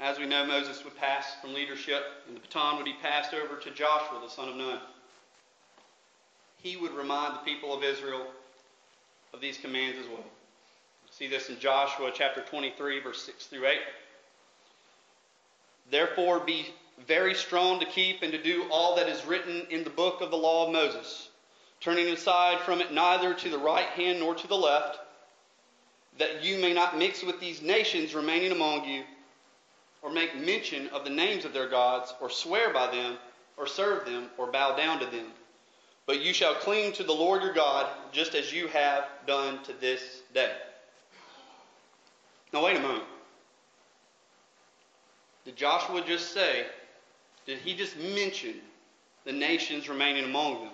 As 0.00 0.18
we 0.18 0.26
know, 0.26 0.46
Moses 0.46 0.84
would 0.84 0.96
pass 0.96 1.26
from 1.40 1.54
leadership, 1.54 2.04
and 2.26 2.36
the 2.36 2.40
baton 2.40 2.76
would 2.76 2.84
be 2.84 2.94
passed 3.02 3.34
over 3.34 3.56
to 3.56 3.70
Joshua, 3.70 4.20
the 4.22 4.30
son 4.30 4.48
of 4.48 4.56
Nun. 4.56 4.78
He 6.62 6.76
would 6.76 6.92
remind 6.92 7.34
the 7.34 7.38
people 7.38 7.72
of 7.72 7.82
Israel 7.82 8.26
of 9.32 9.40
these 9.40 9.58
commands 9.58 9.98
as 9.98 10.06
well. 10.06 10.24
See 11.10 11.26
this 11.26 11.48
in 11.48 11.58
Joshua 11.58 12.10
chapter 12.14 12.42
23, 12.42 13.00
verse 13.00 13.22
6 13.22 13.46
through 13.46 13.66
8. 13.66 13.78
Therefore, 15.90 16.40
be 16.40 16.66
very 17.06 17.34
strong 17.34 17.80
to 17.80 17.86
keep 17.86 18.22
and 18.22 18.32
to 18.32 18.42
do 18.42 18.66
all 18.70 18.96
that 18.96 19.08
is 19.08 19.24
written 19.26 19.66
in 19.70 19.84
the 19.84 19.90
book 19.90 20.20
of 20.20 20.30
the 20.30 20.36
law 20.36 20.66
of 20.66 20.72
Moses, 20.72 21.28
turning 21.80 22.08
aside 22.08 22.60
from 22.60 22.80
it 22.80 22.92
neither 22.92 23.34
to 23.34 23.48
the 23.48 23.58
right 23.58 23.86
hand 23.88 24.20
nor 24.20 24.34
to 24.34 24.46
the 24.46 24.56
left, 24.56 24.98
that 26.18 26.44
you 26.44 26.58
may 26.58 26.74
not 26.74 26.98
mix 26.98 27.22
with 27.22 27.40
these 27.40 27.62
nations 27.62 28.14
remaining 28.14 28.52
among 28.52 28.84
you, 28.84 29.02
or 30.02 30.10
make 30.10 30.36
mention 30.36 30.88
of 30.88 31.04
the 31.04 31.10
names 31.10 31.44
of 31.44 31.52
their 31.52 31.68
gods, 31.68 32.14
or 32.20 32.28
swear 32.28 32.72
by 32.72 32.90
them, 32.90 33.16
or 33.56 33.66
serve 33.66 34.04
them, 34.04 34.28
or 34.36 34.50
bow 34.50 34.76
down 34.76 34.98
to 35.00 35.06
them 35.06 35.26
but 36.08 36.22
you 36.22 36.32
shall 36.32 36.54
cling 36.54 36.90
to 36.90 37.04
the 37.04 37.12
Lord 37.12 37.42
your 37.42 37.52
God, 37.52 37.86
just 38.12 38.34
as 38.34 38.50
you 38.50 38.66
have 38.68 39.04
done 39.26 39.62
to 39.64 39.74
this 39.74 40.22
day. 40.32 40.54
Now, 42.50 42.64
wait 42.64 42.78
a 42.78 42.80
moment. 42.80 43.04
Did 45.44 45.54
Joshua 45.54 46.02
just 46.06 46.32
say, 46.32 46.64
did 47.44 47.58
he 47.58 47.74
just 47.74 47.94
mention 47.98 48.54
the 49.26 49.32
nations 49.32 49.90
remaining 49.90 50.24
among 50.24 50.64
them? 50.64 50.72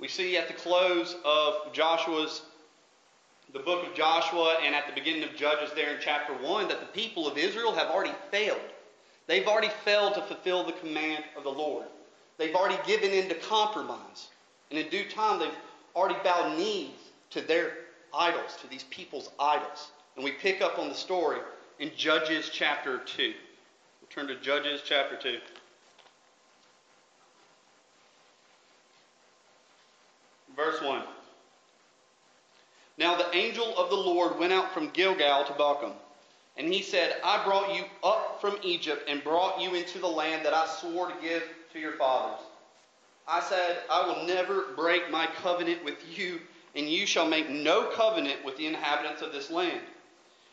We 0.00 0.08
see 0.08 0.36
at 0.36 0.48
the 0.48 0.54
close 0.54 1.14
of 1.24 1.72
Joshua's, 1.72 2.42
the 3.52 3.60
book 3.60 3.86
of 3.86 3.94
Joshua, 3.94 4.58
and 4.64 4.74
at 4.74 4.88
the 4.88 5.00
beginning 5.00 5.22
of 5.22 5.36
Judges 5.36 5.70
there 5.76 5.94
in 5.94 6.00
chapter 6.00 6.32
1, 6.32 6.66
that 6.66 6.80
the 6.80 6.86
people 6.86 7.28
of 7.28 7.38
Israel 7.38 7.72
have 7.72 7.92
already 7.92 8.14
failed. 8.32 8.58
They've 9.28 9.46
already 9.46 9.70
failed 9.84 10.14
to 10.14 10.22
fulfill 10.22 10.64
the 10.64 10.72
command 10.72 11.22
of 11.36 11.44
the 11.44 11.50
Lord. 11.50 11.86
They've 12.38 12.54
already 12.54 12.78
given 12.86 13.10
in 13.10 13.28
to 13.28 13.34
compromise. 13.34 14.28
And 14.70 14.78
in 14.78 14.88
due 14.88 15.08
time, 15.08 15.38
they've 15.38 15.50
already 15.94 16.18
bowed 16.22 16.58
knees 16.58 16.90
to 17.30 17.40
their 17.40 17.72
idols, 18.12 18.56
to 18.60 18.68
these 18.68 18.84
people's 18.84 19.30
idols. 19.38 19.90
And 20.16 20.24
we 20.24 20.32
pick 20.32 20.60
up 20.60 20.78
on 20.78 20.88
the 20.88 20.94
story 20.94 21.38
in 21.78 21.90
Judges 21.96 22.50
chapter 22.52 22.98
2. 22.98 23.22
We'll 23.22 24.08
turn 24.10 24.26
to 24.28 24.40
Judges 24.42 24.80
chapter 24.84 25.16
2. 25.16 25.38
Verse 30.54 30.80
1. 30.80 31.02
Now 32.98 33.14
the 33.16 33.34
angel 33.36 33.76
of 33.76 33.90
the 33.90 33.96
Lord 33.96 34.38
went 34.38 34.54
out 34.54 34.72
from 34.72 34.88
Gilgal 34.90 35.44
to 35.44 35.52
Bochim. 35.52 35.92
And 36.56 36.72
he 36.72 36.80
said, 36.80 37.16
I 37.22 37.44
brought 37.44 37.74
you 37.74 37.84
up 38.02 38.40
from 38.40 38.56
Egypt 38.62 39.04
and 39.08 39.22
brought 39.22 39.60
you 39.60 39.74
into 39.74 39.98
the 39.98 40.06
land 40.06 40.46
that 40.46 40.54
I 40.54 40.66
swore 40.66 41.08
to 41.08 41.14
give 41.20 41.42
to 41.76 41.82
your 41.82 41.92
fathers. 41.92 42.40
I 43.28 43.40
said, 43.40 43.78
I 43.90 44.06
will 44.06 44.26
never 44.26 44.72
break 44.76 45.10
my 45.10 45.26
covenant 45.26 45.84
with 45.84 45.96
you, 46.16 46.40
and 46.74 46.88
you 46.88 47.06
shall 47.06 47.28
make 47.28 47.50
no 47.50 47.90
covenant 47.94 48.44
with 48.44 48.56
the 48.56 48.66
inhabitants 48.66 49.20
of 49.20 49.32
this 49.32 49.50
land. 49.50 49.80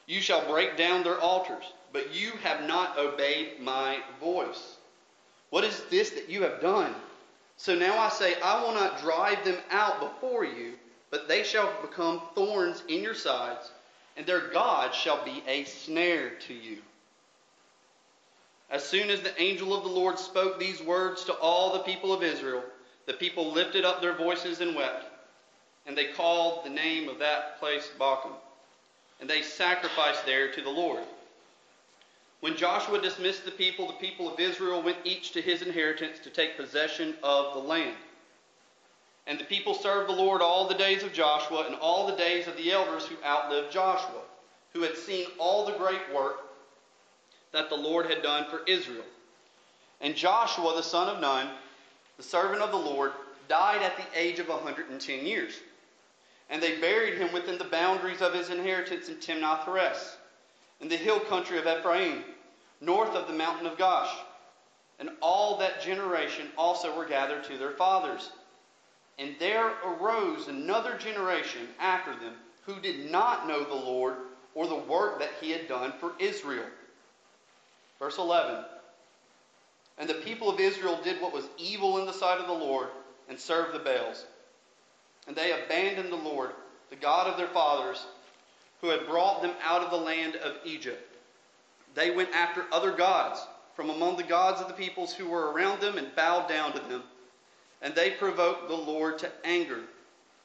You 0.05 0.19
shall 0.19 0.45
break 0.49 0.75
down 0.75 1.03
their 1.03 1.19
altars, 1.19 1.63
but 1.93 2.13
you 2.13 2.31
have 2.43 2.67
not 2.67 2.97
obeyed 2.97 3.61
my 3.61 3.99
voice. 4.19 4.75
What 5.49 5.63
is 5.63 5.81
this 5.89 6.09
that 6.11 6.29
you 6.29 6.43
have 6.43 6.59
done? 6.59 6.93
So 7.55 7.73
now 7.73 7.97
I 7.97 8.09
say, 8.09 8.33
I 8.43 8.61
will 8.61 8.73
not 8.73 8.99
drive 8.99 9.45
them 9.45 9.57
out 9.69 9.99
before 10.01 10.43
you, 10.43 10.73
but 11.09 11.27
they 11.29 11.43
shall 11.43 11.71
become 11.81 12.21
thorns 12.35 12.83
in 12.89 13.01
your 13.01 13.13
sides, 13.13 13.71
and 14.17 14.25
their 14.25 14.49
God 14.49 14.93
shall 14.93 15.23
be 15.23 15.41
a 15.47 15.63
snare 15.63 16.31
to 16.47 16.53
you. 16.53 16.79
As 18.69 18.83
soon 18.83 19.09
as 19.09 19.21
the 19.21 19.39
angel 19.41 19.73
of 19.73 19.83
the 19.83 19.89
Lord 19.89 20.17
spoke 20.17 20.59
these 20.59 20.81
words 20.81 21.23
to 21.25 21.33
all 21.33 21.73
the 21.73 21.79
people 21.79 22.13
of 22.13 22.23
Israel, 22.23 22.63
the 23.05 23.13
people 23.13 23.51
lifted 23.51 23.85
up 23.85 24.01
their 24.01 24.15
voices 24.15 24.61
and 24.61 24.75
wept, 24.75 25.05
and 25.85 25.97
they 25.97 26.13
called 26.13 26.63
the 26.63 26.69
name 26.69 27.09
of 27.09 27.19
that 27.19 27.59
place 27.59 27.89
Bochim, 27.99 28.31
and 29.19 29.29
they 29.29 29.41
sacrificed 29.41 30.25
there 30.25 30.51
to 30.51 30.61
the 30.61 30.69
Lord. 30.69 31.03
When 32.39 32.57
Joshua 32.57 33.01
dismissed 33.01 33.45
the 33.45 33.51
people, 33.51 33.87
the 33.87 33.93
people 33.93 34.31
of 34.31 34.39
Israel 34.39 34.81
went 34.81 34.97
each 35.05 35.31
to 35.31 35.41
his 35.41 35.61
inheritance 35.61 36.19
to 36.19 36.29
take 36.29 36.57
possession 36.57 37.15
of 37.23 37.53
the 37.53 37.59
land. 37.59 37.95
And 39.27 39.39
the 39.39 39.45
people 39.45 39.73
served 39.73 40.09
the 40.09 40.15
Lord 40.15 40.41
all 40.41 40.67
the 40.67 40.73
days 40.73 41.03
of 41.03 41.13
Joshua 41.13 41.65
and 41.67 41.75
all 41.75 42.05
the 42.05 42.17
days 42.17 42.47
of 42.47 42.57
the 42.57 42.71
elders 42.71 43.05
who 43.05 43.15
outlived 43.23 43.71
Joshua, 43.71 44.21
who 44.73 44.81
had 44.81 44.97
seen 44.97 45.27
all 45.37 45.65
the 45.65 45.77
great 45.77 46.13
work 46.13 46.52
that 47.53 47.69
the 47.69 47.75
Lord 47.75 48.07
had 48.07 48.21
done 48.21 48.45
for 48.49 48.61
Israel. 48.67 49.05
And 50.01 50.15
Joshua, 50.15 50.73
the 50.75 50.83
son 50.83 51.07
of 51.07 51.21
Nun, 51.21 51.49
the 52.17 52.23
servant 52.23 52.61
of 52.61 52.71
the 52.71 52.77
Lord, 52.77 53.13
died 53.47 53.81
at 53.81 53.95
the 53.95 54.19
age 54.19 54.39
of 54.39 54.49
110 54.49 55.25
years. 55.25 55.53
And 56.49 56.61
they 56.61 56.79
buried 56.79 57.17
him 57.17 57.31
within 57.31 57.57
the 57.57 57.63
boundaries 57.63 58.21
of 58.21 58.33
his 58.33 58.49
inheritance 58.49 59.07
in 59.07 59.15
Timnath 59.15 59.65
Heres, 59.65 60.17
in 60.81 60.89
the 60.89 60.97
hill 60.97 61.19
country 61.19 61.57
of 61.57 61.65
Ephraim, 61.65 62.23
north 62.81 63.15
of 63.15 63.27
the 63.27 63.33
mountain 63.33 63.65
of 63.65 63.77
Gaash. 63.77 64.09
And 64.99 65.09
all 65.21 65.57
that 65.57 65.81
generation 65.81 66.47
also 66.57 66.95
were 66.95 67.05
gathered 67.05 67.43
to 67.45 67.57
their 67.57 67.71
fathers. 67.71 68.29
And 69.17 69.35
there 69.39 69.71
arose 69.85 70.47
another 70.47 70.97
generation 70.97 71.67
after 71.79 72.11
them 72.11 72.33
who 72.65 72.79
did 72.79 73.11
not 73.11 73.47
know 73.47 73.63
the 73.63 73.73
Lord 73.73 74.15
or 74.55 74.67
the 74.67 74.75
work 74.75 75.19
that 75.19 75.31
he 75.39 75.51
had 75.51 75.67
done 75.67 75.93
for 75.99 76.13
Israel. 76.19 76.65
Verse 77.99 78.17
11 78.17 78.63
And 79.97 80.09
the 80.09 80.15
people 80.15 80.49
of 80.49 80.59
Israel 80.59 80.99
did 81.03 81.21
what 81.21 81.33
was 81.33 81.47
evil 81.57 81.99
in 81.99 82.05
the 82.05 82.13
sight 82.13 82.39
of 82.39 82.47
the 82.47 82.53
Lord 82.53 82.89
and 83.29 83.39
served 83.39 83.73
the 83.73 83.79
Baals. 83.79 84.25
And 85.27 85.35
they 85.35 85.51
abandoned 85.51 86.11
the 86.11 86.17
Lord, 86.17 86.51
the 86.89 86.95
God 86.95 87.27
of 87.27 87.37
their 87.37 87.47
fathers, 87.47 88.05
who 88.81 88.89
had 88.89 89.07
brought 89.07 89.41
them 89.41 89.53
out 89.63 89.81
of 89.81 89.91
the 89.91 89.97
land 89.97 90.35
of 90.35 90.57
Egypt. 90.65 91.15
They 91.95 92.11
went 92.11 92.33
after 92.33 92.65
other 92.71 92.91
gods 92.91 93.39
from 93.75 93.89
among 93.89 94.17
the 94.17 94.23
gods 94.23 94.61
of 94.61 94.67
the 94.67 94.73
peoples 94.73 95.13
who 95.13 95.29
were 95.29 95.51
around 95.51 95.79
them 95.79 95.97
and 95.97 96.13
bowed 96.15 96.49
down 96.49 96.73
to 96.73 96.79
them. 96.79 97.03
And 97.81 97.95
they 97.95 98.11
provoked 98.11 98.67
the 98.67 98.75
Lord 98.75 99.19
to 99.19 99.31
anger. 99.43 99.81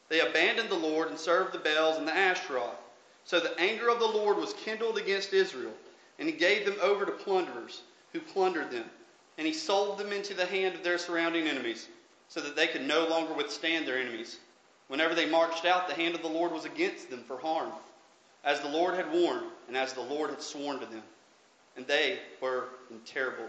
They 0.08 0.20
abandoned 0.20 0.70
the 0.70 0.76
Lord 0.76 1.08
and 1.08 1.18
served 1.18 1.52
the 1.52 1.58
Baals 1.58 1.98
and 1.98 2.06
the 2.06 2.16
Ashtaroth. 2.16 2.76
So 3.24 3.40
the 3.40 3.58
anger 3.60 3.88
of 3.88 3.98
the 3.98 4.06
Lord 4.06 4.38
was 4.38 4.54
kindled 4.54 4.96
against 4.98 5.32
Israel 5.32 5.72
and 6.18 6.28
he 6.28 6.34
gave 6.34 6.64
them 6.64 6.76
over 6.82 7.04
to 7.04 7.12
plunderers, 7.12 7.82
who 8.12 8.20
plundered 8.20 8.70
them. 8.70 8.84
And 9.36 9.46
he 9.46 9.52
sold 9.52 9.98
them 9.98 10.12
into 10.12 10.34
the 10.34 10.46
hand 10.46 10.74
of 10.74 10.82
their 10.82 10.98
surrounding 10.98 11.46
enemies, 11.46 11.88
so 12.28 12.40
that 12.40 12.56
they 12.56 12.66
could 12.66 12.86
no 12.86 13.06
longer 13.06 13.32
withstand 13.32 13.86
their 13.86 13.98
enemies. 13.98 14.38
Whenever 14.88 15.14
they 15.14 15.28
marched 15.28 15.64
out, 15.64 15.86
the 15.86 15.94
hand 15.94 16.14
of 16.14 16.22
the 16.22 16.28
Lord 16.28 16.50
was 16.50 16.64
against 16.64 17.10
them 17.10 17.22
for 17.22 17.38
harm, 17.38 17.70
as 18.44 18.60
the 18.60 18.68
Lord 18.68 18.94
had 18.94 19.12
warned, 19.12 19.46
and 19.68 19.76
as 19.76 19.92
the 19.92 20.00
Lord 20.00 20.30
had 20.30 20.42
sworn 20.42 20.80
to 20.80 20.86
them. 20.86 21.02
And 21.76 21.86
they 21.86 22.18
were 22.40 22.64
in 22.90 22.98
terrible 23.00 23.46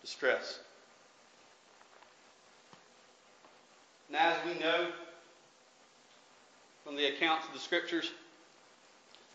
distress. 0.00 0.60
And 4.08 4.16
as 4.16 4.36
we 4.46 4.58
know 4.60 4.88
from 6.84 6.96
the 6.96 7.06
accounts 7.06 7.46
of 7.46 7.52
the 7.52 7.60
Scriptures, 7.60 8.10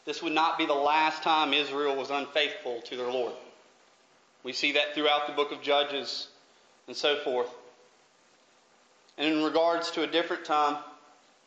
this 0.08 0.24
would 0.24 0.34
not 0.34 0.58
be 0.58 0.66
the 0.66 0.74
last 0.74 1.22
time 1.22 1.54
Israel 1.54 1.94
was 1.94 2.12
unfaithful 2.12 2.80
to 2.84 2.96
their 2.96 3.12
Lord. 3.12 3.34
We 4.42 4.54
see 4.54 4.72
that 4.72 4.96
throughout 4.96 5.28
the 5.28 5.34
book 5.34 5.52
of 5.52 5.62
Judges 5.62 6.30
and 6.88 6.96
so 6.96 7.18
forth. 7.18 7.50
And 9.18 9.28
in 9.28 9.44
regards 9.44 9.92
to 9.92 10.04
a 10.04 10.08
different 10.08 10.46
time 10.46 10.78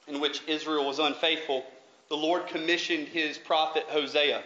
in 0.07 0.21
which 0.21 0.43
Israel 0.47 0.87
was 0.87 0.99
unfaithful, 0.99 1.65
the 2.11 2.19
Lord 2.19 2.49
commissioned 2.49 3.09
his 3.09 3.39
prophet 3.39 3.85
Hosea 3.89 4.43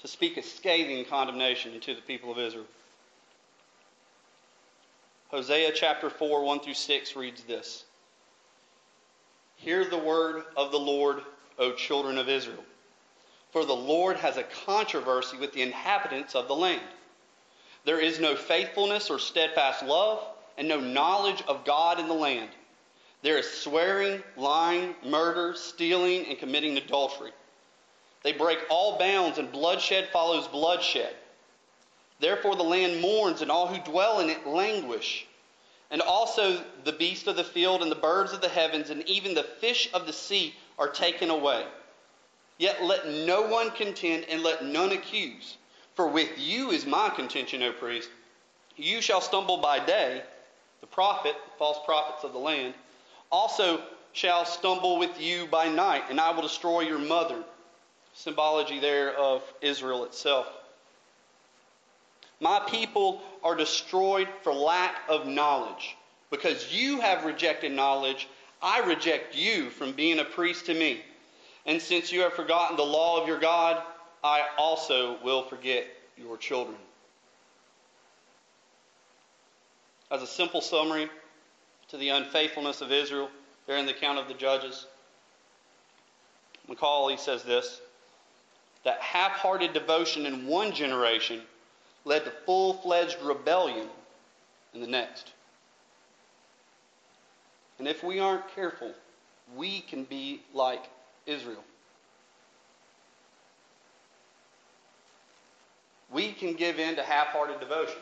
to 0.00 0.08
speak 0.08 0.38
a 0.38 0.42
scathing 0.42 1.04
condemnation 1.04 1.78
to 1.80 1.94
the 1.94 2.00
people 2.00 2.32
of 2.32 2.38
Israel. 2.38 2.64
Hosea 5.30 5.72
chapter 5.74 6.08
4, 6.08 6.42
1 6.42 6.60
through 6.60 6.72
6 6.72 7.14
reads 7.14 7.42
this 7.44 7.84
Hear 9.56 9.84
the 9.84 9.98
word 9.98 10.44
of 10.56 10.72
the 10.72 10.80
Lord 10.80 11.22
O 11.62 11.72
children 11.72 12.18
of 12.18 12.28
Israel. 12.28 12.64
For 13.52 13.64
the 13.64 13.72
Lord 13.74 14.16
has 14.16 14.36
a 14.36 14.42
controversy 14.42 15.36
with 15.36 15.52
the 15.52 15.62
inhabitants 15.62 16.34
of 16.34 16.48
the 16.48 16.56
land. 16.56 16.82
There 17.84 18.00
is 18.00 18.20
no 18.20 18.34
faithfulness 18.36 19.10
or 19.10 19.18
steadfast 19.18 19.82
love, 19.84 20.24
and 20.56 20.68
no 20.68 20.80
knowledge 20.80 21.42
of 21.48 21.64
God 21.64 21.98
in 21.98 22.08
the 22.08 22.14
land. 22.14 22.50
There 23.22 23.38
is 23.38 23.50
swearing, 23.50 24.22
lying, 24.36 24.94
murder, 25.04 25.54
stealing, 25.54 26.26
and 26.26 26.38
committing 26.38 26.76
adultery. 26.76 27.32
They 28.22 28.32
break 28.32 28.58
all 28.68 28.98
bounds, 28.98 29.38
and 29.38 29.52
bloodshed 29.52 30.08
follows 30.12 30.48
bloodshed. 30.48 31.14
Therefore 32.20 32.56
the 32.56 32.62
land 32.62 33.00
mourns, 33.00 33.42
and 33.42 33.50
all 33.50 33.66
who 33.66 33.78
dwell 33.90 34.20
in 34.20 34.30
it 34.30 34.46
languish. 34.46 35.26
And 35.90 36.00
also 36.00 36.62
the 36.84 36.92
beasts 36.92 37.26
of 37.26 37.36
the 37.36 37.44
field, 37.44 37.82
and 37.82 37.90
the 37.90 37.96
birds 37.96 38.32
of 38.32 38.40
the 38.40 38.48
heavens, 38.48 38.90
and 38.90 39.06
even 39.08 39.34
the 39.34 39.42
fish 39.42 39.90
of 39.92 40.06
the 40.06 40.12
sea 40.12 40.54
are 40.78 40.88
taken 40.88 41.30
away. 41.30 41.64
Yet 42.58 42.82
let 42.84 43.08
no 43.08 43.42
one 43.42 43.70
contend 43.70 44.26
and 44.28 44.42
let 44.42 44.64
none 44.64 44.92
accuse. 44.92 45.56
For 45.94 46.06
with 46.06 46.30
you 46.38 46.70
is 46.70 46.86
my 46.86 47.10
contention, 47.10 47.62
O 47.62 47.72
priest. 47.72 48.08
You 48.76 49.00
shall 49.00 49.20
stumble 49.20 49.58
by 49.58 49.84
day, 49.84 50.22
the 50.80 50.86
prophet, 50.86 51.34
false 51.58 51.78
prophets 51.84 52.24
of 52.24 52.32
the 52.32 52.38
land, 52.38 52.74
also 53.30 53.82
shall 54.12 54.44
stumble 54.44 54.98
with 54.98 55.20
you 55.20 55.46
by 55.46 55.68
night, 55.68 56.04
and 56.10 56.20
I 56.20 56.30
will 56.30 56.42
destroy 56.42 56.80
your 56.80 56.98
mother. 56.98 57.42
Symbology 58.14 58.78
there 58.78 59.14
of 59.14 59.42
Israel 59.60 60.04
itself. 60.04 60.46
My 62.40 62.60
people 62.68 63.22
are 63.42 63.54
destroyed 63.54 64.28
for 64.42 64.52
lack 64.52 64.96
of 65.08 65.26
knowledge. 65.26 65.96
Because 66.30 66.72
you 66.72 67.00
have 67.00 67.24
rejected 67.24 67.72
knowledge, 67.72 68.26
I 68.62 68.80
reject 68.80 69.34
you 69.34 69.70
from 69.70 69.92
being 69.92 70.20
a 70.20 70.24
priest 70.24 70.66
to 70.66 70.74
me. 70.74 71.02
And 71.66 71.80
since 71.80 72.12
you 72.12 72.20
have 72.20 72.34
forgotten 72.34 72.76
the 72.76 72.82
law 72.82 73.20
of 73.20 73.26
your 73.26 73.38
God, 73.38 73.82
I 74.22 74.46
also 74.56 75.18
will 75.24 75.42
forget 75.42 75.86
your 76.16 76.36
children. 76.36 76.76
As 80.10 80.22
a 80.22 80.26
simple 80.26 80.60
summary 80.60 81.08
to 81.88 81.96
the 81.96 82.10
unfaithfulness 82.10 82.80
of 82.80 82.92
Israel, 82.92 83.30
there 83.66 83.78
in 83.78 83.86
the 83.86 83.92
count 83.92 84.18
of 84.18 84.28
the 84.28 84.34
judges, 84.34 84.86
Macaulay 86.68 87.16
says 87.16 87.42
this 87.42 87.80
that 88.84 89.00
half 89.00 89.32
hearted 89.32 89.72
devotion 89.72 90.26
in 90.26 90.46
one 90.46 90.72
generation 90.72 91.40
led 92.04 92.24
to 92.24 92.32
full 92.44 92.74
fledged 92.74 93.16
rebellion 93.22 93.88
in 94.74 94.80
the 94.80 94.86
next. 94.86 95.32
And 97.82 97.88
if 97.88 98.04
we 98.04 98.20
aren't 98.20 98.46
careful, 98.54 98.92
we 99.56 99.80
can 99.80 100.04
be 100.04 100.40
like 100.54 100.84
Israel. 101.26 101.64
We 106.12 106.30
can 106.30 106.54
give 106.54 106.78
in 106.78 106.94
to 106.94 107.02
half 107.02 107.30
hearted 107.30 107.58
devotion. 107.58 107.98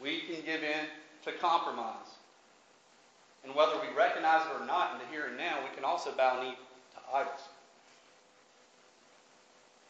We 0.00 0.20
can 0.20 0.44
give 0.46 0.62
in 0.62 0.86
to 1.24 1.32
compromise. 1.40 2.06
And 3.42 3.52
whether 3.56 3.72
we 3.80 3.92
recognize 3.96 4.46
it 4.46 4.62
or 4.62 4.64
not 4.64 4.92
in 4.92 4.98
the 5.00 5.06
here 5.06 5.26
and 5.26 5.36
now, 5.36 5.56
we 5.68 5.74
can 5.74 5.82
also 5.84 6.12
bow 6.12 6.40
knee 6.40 6.54
to 6.54 7.16
idols. 7.16 7.40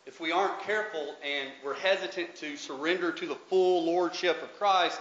If 0.06 0.18
we 0.18 0.32
aren't 0.32 0.62
careful 0.62 1.14
and 1.22 1.50
we're 1.62 1.74
hesitant 1.74 2.36
to 2.36 2.56
surrender 2.56 3.12
to 3.12 3.26
the 3.26 3.34
full 3.34 3.84
lordship 3.84 4.42
of 4.42 4.58
Christ 4.58 4.98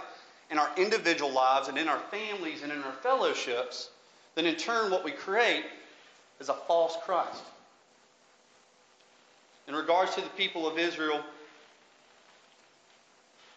in 0.50 0.58
our 0.58 0.68
individual 0.76 1.32
lives 1.32 1.68
and 1.68 1.78
in 1.78 1.88
our 1.88 2.00
families 2.10 2.62
and 2.62 2.70
in 2.70 2.82
our 2.82 2.92
fellowships, 2.92 3.88
then 4.34 4.46
in 4.46 4.56
turn 4.56 4.90
what 4.90 5.04
we 5.04 5.10
create 5.10 5.64
is 6.40 6.48
a 6.48 6.54
false 6.54 6.96
Christ. 7.04 7.42
In 9.66 9.74
regards 9.74 10.14
to 10.14 10.20
the 10.20 10.28
people 10.30 10.66
of 10.66 10.78
Israel, 10.78 11.22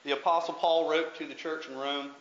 the 0.05 0.13
Apostle 0.13 0.53
Paul 0.53 0.89
wrote 0.89 1.15
to 1.15 1.27
the 1.27 1.33
church 1.33 1.67
in 1.67 1.77
Rome, 1.77 2.11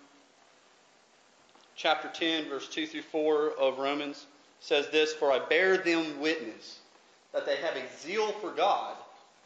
chapter 1.77 2.09
10, 2.13 2.49
verse 2.49 2.69
2 2.69 2.87
through 2.87 3.03
4 3.03 3.51
of 3.53 3.79
Romans, 3.79 4.27
says 4.61 4.89
this 4.89 5.13
For 5.13 5.31
I 5.31 5.39
bear 5.39 5.77
them 5.77 6.21
witness 6.21 6.81
that 7.33 7.47
they 7.47 7.57
have 7.57 7.77
a 7.77 7.99
zeal 8.01 8.33
for 8.33 8.51
God, 8.51 8.97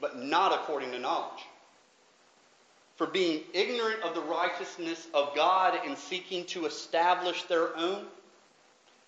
but 0.01 0.18
not 0.18 0.53
according 0.53 0.92
to 0.92 0.99
knowledge. 0.99 1.42
For 2.96 3.07
being 3.07 3.42
ignorant 3.53 4.03
of 4.03 4.14
the 4.14 4.20
righteousness 4.20 5.09
of 5.12 5.35
God 5.35 5.79
and 5.85 5.96
seeking 5.96 6.44
to 6.46 6.66
establish 6.66 7.42
their 7.44 7.77
own, 7.77 8.07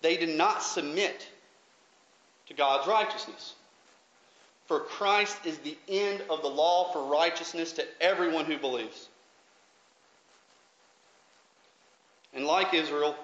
they 0.03 0.17
did 0.17 0.37
not 0.37 0.61
submit 0.61 1.27
to 2.47 2.53
God's 2.53 2.87
righteousness. 2.87 3.55
For 4.67 4.81
Christ 4.81 5.37
is 5.45 5.57
the 5.59 5.77
end 5.87 6.21
of 6.29 6.41
the 6.41 6.49
law 6.49 6.91
for 6.91 7.09
righteousness 7.09 7.71
to 7.73 7.85
everyone 8.01 8.45
who 8.45 8.57
believes. 8.57 9.07
And 12.33 12.45
like 12.45 12.73
Israel, 12.73 13.15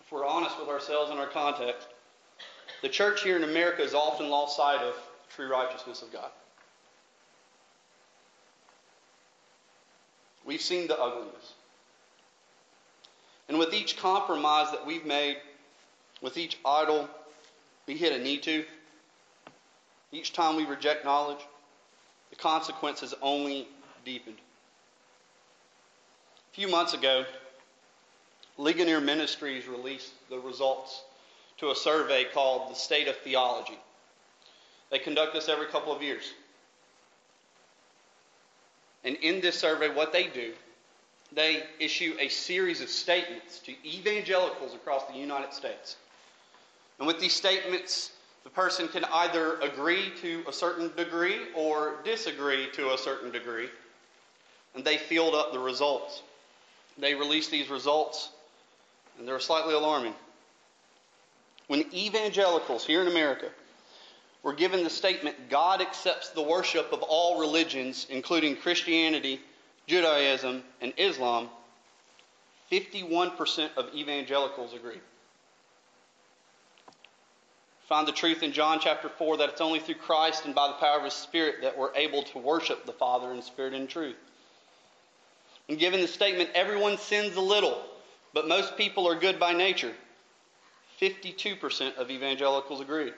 if 0.00 0.10
we're 0.10 0.26
honest 0.26 0.58
with 0.58 0.68
ourselves 0.68 1.10
and 1.10 1.20
our 1.20 1.28
context, 1.28 1.86
the 2.82 2.88
church 2.88 3.22
here 3.22 3.36
in 3.36 3.44
America 3.44 3.82
has 3.82 3.94
often 3.94 4.28
lost 4.30 4.56
sight 4.56 4.80
of 4.80 4.94
the 4.94 5.34
true 5.34 5.50
righteousness 5.50 6.02
of 6.02 6.12
God. 6.12 6.30
We've 10.44 10.60
seen 10.60 10.88
the 10.88 10.98
ugliness. 10.98 11.52
And 13.48 13.58
with 13.58 13.74
each 13.74 13.96
compromise 13.96 14.72
that 14.72 14.84
we've 14.84 15.06
made, 15.06 15.36
with 16.22 16.36
each 16.36 16.58
idol 16.64 17.08
we 17.86 17.96
hit 17.96 18.12
a 18.12 18.22
knee 18.22 18.38
to, 18.38 18.64
each 20.12 20.32
time 20.32 20.56
we 20.56 20.64
reject 20.64 21.04
knowledge, 21.04 21.40
the 22.30 22.36
consequences 22.36 23.14
only 23.22 23.66
deepened. 24.04 24.36
A 26.52 26.54
few 26.54 26.68
months 26.68 26.94
ago, 26.94 27.24
Ligonier 28.58 29.00
Ministries 29.00 29.66
released 29.66 30.12
the 30.28 30.38
results 30.38 31.02
to 31.58 31.70
a 31.70 31.74
survey 31.74 32.24
called 32.32 32.70
the 32.70 32.74
State 32.74 33.08
of 33.08 33.16
Theology. 33.18 33.78
They 34.90 34.98
conduct 34.98 35.32
this 35.34 35.48
every 35.48 35.66
couple 35.66 35.92
of 35.92 36.02
years. 36.02 36.32
And 39.04 39.16
in 39.16 39.40
this 39.40 39.58
survey, 39.58 39.88
what 39.88 40.12
they 40.12 40.26
do, 40.28 40.52
they 41.32 41.62
issue 41.78 42.14
a 42.18 42.28
series 42.28 42.80
of 42.80 42.88
statements 42.88 43.60
to 43.60 43.72
evangelicals 43.84 44.74
across 44.74 45.04
the 45.06 45.18
United 45.18 45.54
States. 45.54 45.96
And 47.00 47.06
with 47.06 47.18
these 47.18 47.32
statements, 47.32 48.12
the 48.44 48.50
person 48.50 48.86
can 48.86 49.04
either 49.06 49.58
agree 49.60 50.12
to 50.20 50.44
a 50.46 50.52
certain 50.52 50.94
degree 50.96 51.38
or 51.56 51.96
disagree 52.04 52.68
to 52.74 52.92
a 52.92 52.98
certain 52.98 53.32
degree. 53.32 53.68
And 54.74 54.84
they 54.84 54.98
field 54.98 55.34
up 55.34 55.52
the 55.52 55.58
results. 55.58 56.22
They 56.98 57.14
release 57.14 57.48
these 57.48 57.70
results, 57.70 58.28
and 59.18 59.26
they're 59.26 59.40
slightly 59.40 59.74
alarming. 59.74 60.14
When 61.68 61.86
evangelicals 61.94 62.86
here 62.86 63.00
in 63.00 63.08
America 63.08 63.48
were 64.42 64.52
given 64.52 64.84
the 64.84 64.90
statement, 64.90 65.48
God 65.48 65.80
accepts 65.80 66.30
the 66.30 66.42
worship 66.42 66.92
of 66.92 67.02
all 67.02 67.40
religions, 67.40 68.06
including 68.10 68.56
Christianity, 68.56 69.40
Judaism, 69.86 70.62
and 70.82 70.92
Islam, 70.98 71.48
51% 72.70 73.70
of 73.76 73.94
evangelicals 73.94 74.74
agreed. 74.74 75.00
Find 77.90 78.06
the 78.06 78.12
truth 78.12 78.44
in 78.44 78.52
John 78.52 78.78
chapter 78.80 79.08
4 79.08 79.38
that 79.38 79.48
it's 79.48 79.60
only 79.60 79.80
through 79.80 79.96
Christ 79.96 80.44
and 80.44 80.54
by 80.54 80.68
the 80.68 80.74
power 80.74 80.98
of 80.98 81.04
His 81.04 81.12
Spirit 81.12 81.56
that 81.62 81.76
we're 81.76 81.92
able 81.96 82.22
to 82.22 82.38
worship 82.38 82.86
the 82.86 82.92
Father 82.92 83.32
in 83.32 83.42
spirit 83.42 83.74
and 83.74 83.88
truth. 83.88 84.14
And 85.68 85.76
given 85.76 86.00
the 86.00 86.06
statement, 86.06 86.50
everyone 86.54 86.98
sins 86.98 87.34
a 87.34 87.40
little, 87.40 87.82
but 88.32 88.46
most 88.46 88.76
people 88.76 89.08
are 89.08 89.16
good 89.16 89.40
by 89.40 89.54
nature, 89.54 89.92
52% 91.00 91.96
of 91.96 92.12
evangelicals 92.12 92.80
agree. 92.80 93.10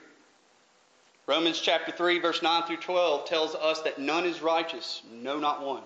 Romans 1.27 1.61
chapter 1.61 1.91
3, 1.91 2.17
verse 2.17 2.41
9 2.41 2.63
through 2.63 2.77
12 2.77 3.25
tells 3.25 3.53
us 3.53 3.81
that 3.81 3.99
none 3.99 4.25
is 4.25 4.41
righteous, 4.41 5.03
no, 5.11 5.37
not 5.37 5.63
one. 5.63 5.83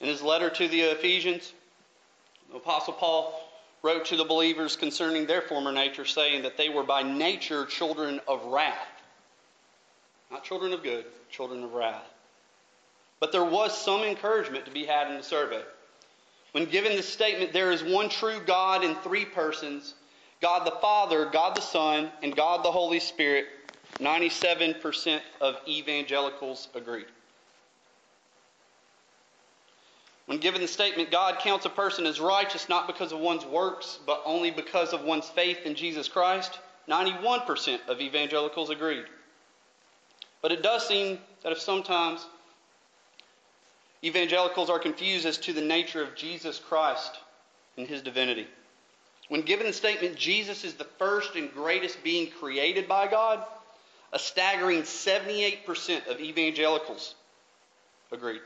In 0.00 0.08
his 0.08 0.22
letter 0.22 0.48
to 0.48 0.66
the 0.66 0.80
Ephesians, 0.80 1.52
the 2.50 2.56
Apostle 2.56 2.94
Paul 2.94 3.47
wrote 3.82 4.06
to 4.06 4.16
the 4.16 4.24
believers 4.24 4.76
concerning 4.76 5.26
their 5.26 5.42
former 5.42 5.72
nature, 5.72 6.04
saying 6.04 6.42
that 6.42 6.56
they 6.56 6.68
were 6.68 6.82
by 6.82 7.02
nature 7.02 7.64
children 7.66 8.20
of 8.26 8.44
wrath. 8.46 8.88
Not 10.30 10.44
children 10.44 10.72
of 10.72 10.82
good, 10.82 11.06
children 11.30 11.62
of 11.62 11.72
wrath. 11.72 12.04
But 13.20 13.32
there 13.32 13.44
was 13.44 13.76
some 13.76 14.02
encouragement 14.02 14.64
to 14.66 14.70
be 14.70 14.84
had 14.84 15.10
in 15.10 15.16
the 15.16 15.22
survey. 15.22 15.62
When 16.52 16.66
given 16.66 16.96
the 16.96 17.02
statement, 17.02 17.52
there 17.52 17.72
is 17.72 17.82
one 17.82 18.08
true 18.08 18.40
God 18.44 18.84
in 18.84 18.94
three 18.96 19.24
persons 19.24 19.94
God 20.40 20.64
the 20.64 20.76
Father, 20.80 21.26
God 21.26 21.56
the 21.56 21.60
Son, 21.60 22.12
and 22.22 22.36
God 22.36 22.64
the 22.64 22.70
Holy 22.70 23.00
Spirit, 23.00 23.46
97% 23.98 25.20
of 25.40 25.56
evangelicals 25.66 26.68
agreed. 26.76 27.06
When 30.28 30.40
given 30.40 30.60
the 30.60 30.68
statement, 30.68 31.10
God 31.10 31.38
counts 31.38 31.64
a 31.64 31.70
person 31.70 32.04
as 32.04 32.20
righteous 32.20 32.68
not 32.68 32.86
because 32.86 33.12
of 33.12 33.18
one's 33.18 33.46
works, 33.46 33.98
but 34.04 34.20
only 34.26 34.50
because 34.50 34.92
of 34.92 35.02
one's 35.02 35.26
faith 35.30 35.64
in 35.64 35.74
Jesus 35.74 36.06
Christ, 36.06 36.58
91% 36.86 37.88
of 37.88 38.02
evangelicals 38.02 38.68
agreed. 38.68 39.06
But 40.42 40.52
it 40.52 40.62
does 40.62 40.86
seem 40.86 41.18
that 41.42 41.52
if 41.52 41.58
sometimes 41.58 42.26
evangelicals 44.04 44.68
are 44.68 44.78
confused 44.78 45.24
as 45.24 45.38
to 45.38 45.54
the 45.54 45.62
nature 45.62 46.02
of 46.02 46.14
Jesus 46.14 46.58
Christ 46.58 47.18
and 47.78 47.88
his 47.88 48.02
divinity. 48.02 48.46
When 49.28 49.40
given 49.40 49.66
the 49.66 49.72
statement, 49.72 50.16
Jesus 50.16 50.62
is 50.62 50.74
the 50.74 50.84
first 50.98 51.36
and 51.36 51.50
greatest 51.54 52.04
being 52.04 52.30
created 52.32 52.86
by 52.86 53.06
God, 53.06 53.42
a 54.12 54.18
staggering 54.18 54.82
78% 54.82 56.06
of 56.06 56.20
evangelicals 56.20 57.14
agreed. 58.12 58.42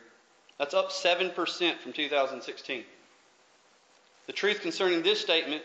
That's 0.59 0.75
up 0.75 0.91
7% 0.91 1.35
from 1.79 1.93
2016. 1.93 2.85
The 4.27 4.33
truth 4.33 4.61
concerning 4.61 5.03
this 5.03 5.21
statement 5.21 5.63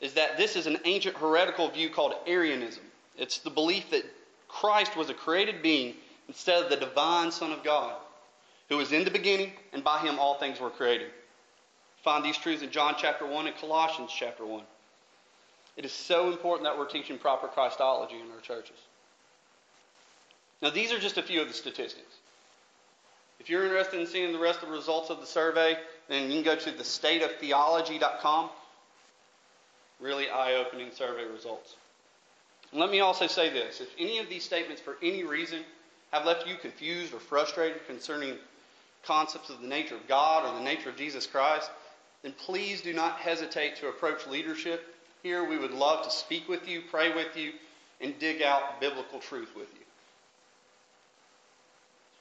is 0.00 0.14
that 0.14 0.38
this 0.38 0.56
is 0.56 0.66
an 0.66 0.78
ancient 0.84 1.16
heretical 1.16 1.68
view 1.68 1.90
called 1.90 2.14
Arianism. 2.26 2.82
It's 3.18 3.38
the 3.38 3.50
belief 3.50 3.90
that 3.90 4.04
Christ 4.48 4.96
was 4.96 5.10
a 5.10 5.14
created 5.14 5.62
being 5.62 5.94
instead 6.28 6.62
of 6.62 6.70
the 6.70 6.76
divine 6.76 7.30
Son 7.30 7.52
of 7.52 7.62
God, 7.62 7.94
who 8.68 8.78
was 8.78 8.92
in 8.92 9.04
the 9.04 9.10
beginning, 9.10 9.52
and 9.72 9.84
by 9.84 9.98
him 9.98 10.18
all 10.18 10.34
things 10.34 10.60
were 10.60 10.70
created. 10.70 11.10
Find 12.02 12.24
these 12.24 12.38
truths 12.38 12.62
in 12.62 12.70
John 12.70 12.94
chapter 12.96 13.26
1 13.26 13.46
and 13.46 13.56
Colossians 13.56 14.10
chapter 14.16 14.46
1. 14.46 14.62
It 15.76 15.84
is 15.84 15.92
so 15.92 16.30
important 16.30 16.64
that 16.64 16.78
we're 16.78 16.88
teaching 16.88 17.18
proper 17.18 17.46
Christology 17.46 18.16
in 18.16 18.30
our 18.30 18.40
churches. 18.40 18.76
Now, 20.62 20.70
these 20.70 20.92
are 20.92 20.98
just 20.98 21.18
a 21.18 21.22
few 21.22 21.40
of 21.42 21.48
the 21.48 21.54
statistics. 21.54 22.09
If 23.40 23.48
you're 23.48 23.64
interested 23.64 23.98
in 23.98 24.06
seeing 24.06 24.32
the 24.32 24.38
rest 24.38 24.62
of 24.62 24.68
the 24.68 24.74
results 24.74 25.08
of 25.08 25.18
the 25.18 25.26
survey, 25.26 25.76
then 26.08 26.30
you 26.30 26.42
can 26.42 26.44
go 26.44 26.56
to 26.56 26.70
thestateoftheology.com. 26.70 28.50
Really 29.98 30.28
eye 30.28 30.54
opening 30.54 30.90
survey 30.92 31.24
results. 31.24 31.76
And 32.70 32.80
let 32.80 32.90
me 32.90 33.00
also 33.00 33.26
say 33.26 33.50
this 33.50 33.80
if 33.80 33.88
any 33.98 34.18
of 34.18 34.28
these 34.28 34.44
statements, 34.44 34.80
for 34.80 34.96
any 35.02 35.24
reason, 35.24 35.60
have 36.12 36.26
left 36.26 36.46
you 36.46 36.56
confused 36.56 37.14
or 37.14 37.18
frustrated 37.18 37.86
concerning 37.86 38.36
concepts 39.04 39.48
of 39.48 39.62
the 39.62 39.68
nature 39.68 39.94
of 39.94 40.06
God 40.06 40.44
or 40.44 40.58
the 40.58 40.64
nature 40.64 40.90
of 40.90 40.96
Jesus 40.96 41.26
Christ, 41.26 41.70
then 42.22 42.32
please 42.32 42.82
do 42.82 42.92
not 42.92 43.16
hesitate 43.16 43.76
to 43.76 43.88
approach 43.88 44.26
leadership. 44.26 44.94
Here, 45.22 45.48
we 45.48 45.56
would 45.56 45.72
love 45.72 46.04
to 46.04 46.10
speak 46.10 46.48
with 46.48 46.68
you, 46.68 46.82
pray 46.90 47.14
with 47.14 47.36
you, 47.36 47.52
and 48.00 48.18
dig 48.18 48.42
out 48.42 48.80
biblical 48.80 49.18
truth 49.18 49.54
with 49.56 49.68
you. 49.74 49.86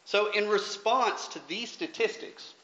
So, 0.09 0.31
in 0.31 0.49
response 0.49 1.27
to 1.27 1.41
these 1.47 1.69
statistics, 1.69 2.55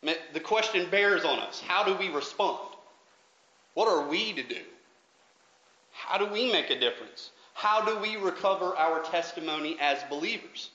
the 0.00 0.40
question 0.40 0.88
bears 0.88 1.26
on 1.26 1.38
us 1.40 1.60
how 1.60 1.84
do 1.84 1.94
we 1.94 2.08
respond? 2.08 2.58
What 3.74 3.86
are 3.86 4.08
we 4.08 4.32
to 4.32 4.42
do? 4.42 4.62
How 5.92 6.16
do 6.16 6.24
we 6.24 6.50
make 6.50 6.70
a 6.70 6.80
difference? 6.80 7.32
How 7.52 7.84
do 7.84 7.98
we 7.98 8.16
recover 8.16 8.74
our 8.78 9.02
testimony 9.02 9.76
as 9.78 10.02
believers? 10.04 10.70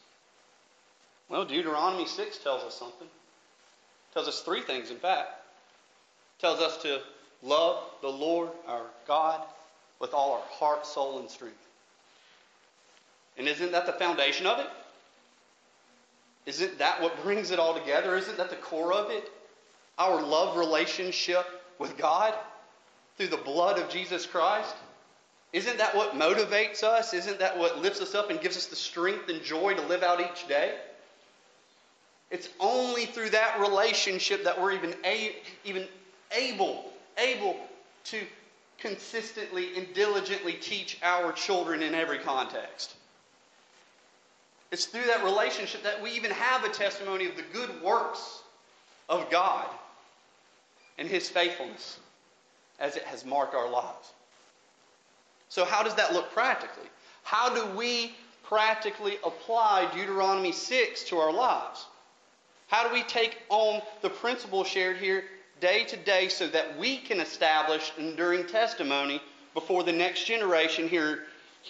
Well, 1.28 1.44
Deuteronomy 1.44 2.06
6 2.06 2.38
tells 2.38 2.62
us 2.62 2.76
something. 2.76 3.08
It 3.08 4.14
tells 4.14 4.28
us 4.28 4.42
three 4.42 4.62
things, 4.62 4.92
in 4.92 4.98
fact. 4.98 5.30
It 6.38 6.42
tells 6.42 6.60
us 6.60 6.80
to 6.84 7.02
love 7.42 7.84
the 8.04 8.10
Lord 8.10 8.50
our 8.68 8.86
God 9.08 9.42
with 10.00 10.14
all 10.14 10.34
our 10.34 10.44
heart, 10.52 10.86
soul, 10.86 11.18
and 11.18 11.28
strength. 11.32 11.58
And 13.40 13.48
isn't 13.48 13.72
that 13.72 13.88
the 13.88 13.94
foundation 13.94 14.46
of 14.46 14.60
it? 14.60 14.68
Isn't 16.46 16.78
that 16.80 17.02
what 17.02 17.24
brings 17.24 17.52
it 17.52 17.60
all 17.60 17.74
together? 17.74 18.16
Isn't 18.16 18.38
that 18.38 18.50
the 18.50 18.56
core 18.56 18.94
of 18.94 19.10
it? 19.10 19.32
Our 19.98 20.22
love 20.22 20.58
relationship 20.58 21.46
with 21.80 21.98
God 21.98 22.34
through 23.18 23.28
the 23.28 23.38
blood 23.38 23.80
of 23.80 23.90
Jesus 23.90 24.26
Christ? 24.26 24.76
Isn't 25.54 25.78
that 25.78 25.96
what 25.96 26.14
motivates 26.14 26.84
us? 26.84 27.14
Isn't 27.14 27.40
that 27.40 27.58
what 27.58 27.82
lifts 27.82 28.02
us 28.02 28.14
up 28.14 28.30
and 28.30 28.42
gives 28.42 28.58
us 28.58 28.66
the 28.66 28.76
strength 28.76 29.30
and 29.30 29.42
joy 29.42 29.74
to 29.74 29.82
live 29.84 30.04
out 30.04 30.20
each 30.20 30.48
day? 30.48 30.76
It's 32.30 32.50
only 32.60 33.06
through 33.06 33.30
that 33.30 33.60
relationship 33.60 34.44
that 34.44 34.62
we're 34.62 34.74
even, 34.74 34.94
a, 35.06 35.36
even 35.64 35.88
able, 36.32 36.92
able 37.18 37.56
to 38.06 38.20
consistently 38.80 39.78
and 39.78 39.94
diligently 39.94 40.54
teach 40.54 40.98
our 41.02 41.32
children 41.32 41.82
in 41.82 41.96
every 41.96 42.20
context. 42.20 42.94
It's 44.76 44.88
through 44.88 45.06
that 45.06 45.24
relationship 45.24 45.84
that 45.84 46.04
we 46.04 46.12
even 46.12 46.32
have 46.32 46.66
a 46.66 46.70
testimony 46.70 47.28
of 47.28 47.38
the 47.38 47.46
good 47.54 47.82
works 47.82 48.42
of 49.08 49.30
God 49.30 49.66
and 50.98 51.08
His 51.08 51.30
faithfulness 51.30 51.98
as 52.78 52.98
it 52.98 53.04
has 53.04 53.24
marked 53.24 53.56
our 53.56 53.72
lives. 53.72 54.12
So, 55.48 55.64
how 55.64 55.82
does 55.82 55.96
that 55.96 56.12
look 56.12 56.30
practically? 56.34 56.90
How 57.24 57.56
do 57.56 57.66
we 57.78 58.18
practically 58.44 59.16
apply 59.24 59.90
Deuteronomy 59.96 60.52
6 60.52 61.06
to 61.06 61.20
our 61.20 61.32
lives? 61.32 61.86
How 62.68 62.86
do 62.86 62.94
we 62.94 63.04
take 63.04 63.44
on 63.48 63.82
the 64.02 64.10
principles 64.10 64.68
shared 64.68 64.98
here 64.98 65.24
day 65.62 65.86
to 65.86 65.96
day 65.96 66.28
so 66.28 66.50
that 66.50 66.78
we 66.78 66.98
can 66.98 67.22
establish 67.22 67.94
enduring 67.98 68.46
testimony 68.46 69.22
before 69.54 69.84
the 69.84 69.94
next 69.94 70.26
generation 70.26 70.90
here, 70.90 71.28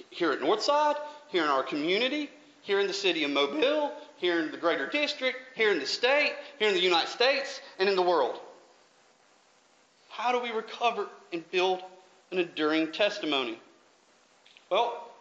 here 0.09 0.31
at 0.31 0.39
Northside, 0.39 0.97
here 1.29 1.43
in 1.43 1.51
our 1.51 1.61
community, 1.61 2.31
here 2.65 2.79
in 2.79 2.87
the 2.87 2.93
city 2.93 3.23
of 3.23 3.29
Mobile, 3.29 3.91
here 4.17 4.39
in 4.39 4.49
the 4.49 4.57
greater 4.57 4.87
district, 4.87 5.37
here 5.53 5.71
in 5.71 5.77
the 5.77 5.85
state, 5.85 6.33
here 6.57 6.67
in 6.67 6.73
the 6.73 6.81
United 6.81 7.09
States, 7.09 7.61
and 7.77 7.87
in 7.87 7.95
the 7.95 8.01
world? 8.01 8.39
How 10.09 10.31
do 10.31 10.39
we 10.39 10.49
recover 10.49 11.07
and 11.31 11.49
build 11.51 11.81
an 12.31 12.39
enduring 12.39 12.91
testimony? 12.91 13.59
Well, 14.71 15.11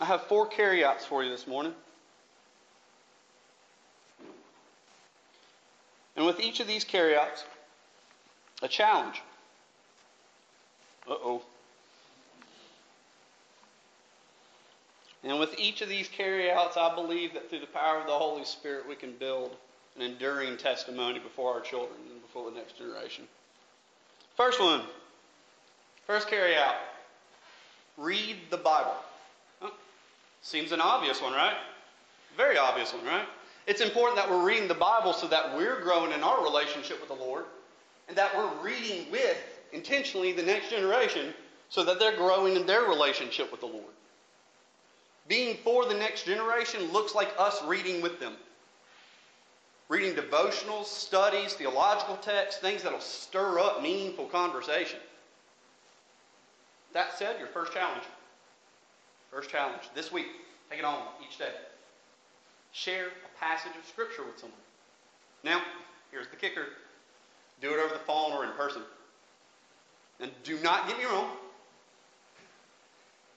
I 0.00 0.06
have 0.06 0.22
four 0.22 0.46
carryouts 0.46 1.04
for 1.04 1.22
you 1.22 1.30
this 1.30 1.46
morning. 1.46 1.74
And 6.16 6.24
with 6.24 6.40
each 6.40 6.60
of 6.60 6.66
these 6.66 6.84
carryouts, 6.84 7.44
a 8.62 8.68
challenge. 8.68 9.20
Uh 11.06 11.12
oh. 11.12 11.42
And 15.22 15.38
with 15.38 15.58
each 15.58 15.82
of 15.82 15.88
these 15.88 16.08
carryouts, 16.08 16.76
I 16.76 16.94
believe 16.94 17.34
that 17.34 17.50
through 17.50 17.60
the 17.60 17.66
power 17.66 17.98
of 17.98 18.06
the 18.06 18.12
Holy 18.12 18.44
Spirit, 18.44 18.88
we 18.88 18.94
can 18.94 19.12
build 19.12 19.54
an 19.96 20.02
enduring 20.02 20.56
testimony 20.56 21.18
before 21.18 21.52
our 21.52 21.60
children 21.60 21.98
and 22.10 22.22
before 22.22 22.50
the 22.50 22.56
next 22.56 22.78
generation. 22.78 23.24
First 24.36 24.60
one, 24.60 24.82
first 26.06 26.28
carryout 26.28 26.76
read 27.98 28.36
the 28.48 28.56
Bible. 28.56 28.94
seems 30.42 30.72
an 30.72 30.80
obvious 30.80 31.20
one, 31.20 31.34
right? 31.34 31.56
Very 32.36 32.56
obvious 32.56 32.94
one, 32.94 33.04
right? 33.04 33.26
It's 33.66 33.82
important 33.82 34.16
that 34.16 34.30
we're 34.30 34.44
reading 34.44 34.68
the 34.68 34.74
Bible 34.74 35.12
so 35.12 35.26
that 35.28 35.54
we're 35.56 35.80
growing 35.82 36.12
in 36.12 36.22
our 36.22 36.42
relationship 36.42 36.98
with 36.98 37.08
the 37.08 37.24
Lord 37.24 37.44
and 38.08 38.16
that 38.16 38.34
we're 38.36 38.50
reading 38.62 39.10
with 39.12 39.36
intentionally 39.72 40.32
the 40.32 40.42
next 40.42 40.70
generation 40.70 41.34
so 41.68 41.84
that 41.84 42.00
they're 42.00 42.16
growing 42.16 42.56
in 42.56 42.66
their 42.66 42.82
relationship 42.82 43.50
with 43.50 43.60
the 43.60 43.66
Lord. 43.66 43.92
Being 45.28 45.56
for 45.58 45.86
the 45.86 45.94
next 45.94 46.24
generation 46.24 46.92
looks 46.92 47.14
like 47.14 47.32
us 47.38 47.62
reading 47.64 48.02
with 48.02 48.20
them. 48.20 48.34
Reading 49.88 50.14
devotionals, 50.14 50.86
studies, 50.86 51.54
theological 51.54 52.16
texts, 52.16 52.60
things 52.60 52.82
that'll 52.82 53.00
stir 53.00 53.58
up 53.58 53.82
meaningful 53.82 54.26
conversation. 54.26 55.00
That 56.92 57.18
said, 57.18 57.38
your 57.38 57.48
first 57.48 57.72
challenge. 57.72 58.04
First 59.30 59.50
challenge 59.50 59.82
this 59.94 60.10
week. 60.10 60.26
Take 60.68 60.80
it 60.80 60.84
on 60.84 61.02
each 61.28 61.38
day. 61.38 61.52
Share 62.72 63.06
a 63.06 63.40
passage 63.40 63.72
of 63.78 63.86
Scripture 63.88 64.24
with 64.24 64.38
someone. 64.38 64.58
Now, 65.42 65.60
here's 66.10 66.28
the 66.28 66.36
kicker 66.36 66.66
do 67.60 67.74
it 67.74 67.78
over 67.78 67.92
the 67.92 68.00
phone 68.00 68.32
or 68.32 68.44
in 68.44 68.52
person. 68.52 68.82
And 70.18 70.30
do 70.44 70.58
not 70.60 70.88
get 70.88 70.98
me 70.98 71.04
wrong. 71.04 71.30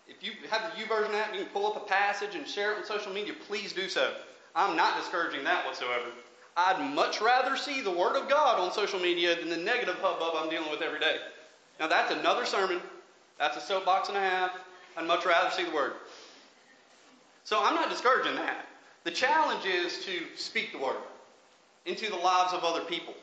If 0.08 0.22
you 0.22 0.32
have 0.50 0.72
the 0.76 0.82
YouVersion 0.82 1.14
app, 1.14 1.34
you 1.34 1.42
can 1.42 1.50
pull 1.50 1.68
up 1.68 1.78
a 1.78 1.86
passage 1.86 2.36
and 2.36 2.48
share 2.48 2.74
it 2.74 2.80
on 2.80 2.86
social 2.86 3.14
media. 3.14 3.34
Please 3.48 3.74
do 3.74 3.88
so. 3.88 4.14
I'm 4.56 4.76
not 4.76 4.98
discouraging 4.98 5.44
that 5.46 5.66
whatsoever. 5.66 6.06
I'd 6.56 6.94
much 6.94 7.22
rather 7.22 7.58
see 7.58 7.82
the 7.82 7.92
Word 7.92 8.16
of 8.16 8.30
God 8.30 8.60
on 8.60 8.72
social 8.72 9.00
media 9.00 9.36
than 9.40 9.50
the 9.50 9.58
negative 9.58 9.96
hubbub 10.02 10.34
I'm 10.36 10.50
dealing 10.50 10.70
with 10.70 10.82
every 10.82 11.00
day. 11.00 11.18
Now, 11.80 11.88
that's 11.88 12.14
another 12.14 12.46
sermon. 12.46 12.80
That's 13.40 13.58
a 13.58 13.62
soapbox 13.62 14.10
and 14.10 14.18
a 14.18 14.22
half. 14.22 14.52
I'd 14.96 15.08
much 15.08 15.26
rather 15.26 15.50
see 15.50 15.64
the 15.64 15.72
Word. 15.72 15.94
So 17.44 17.60
I'm 17.64 17.74
not 17.74 17.90
discouraging 17.90 18.36
that. 18.36 18.68
The 19.04 19.12
challenge 19.12 19.66
is 19.66 20.06
to 20.06 20.12
speak 20.36 20.72
the 20.72 20.78
Word 20.78 20.98
into 21.86 22.10
the 22.10 22.16
lives 22.16 22.54
of 22.54 22.64
other 22.64 22.82
people. 22.82 23.16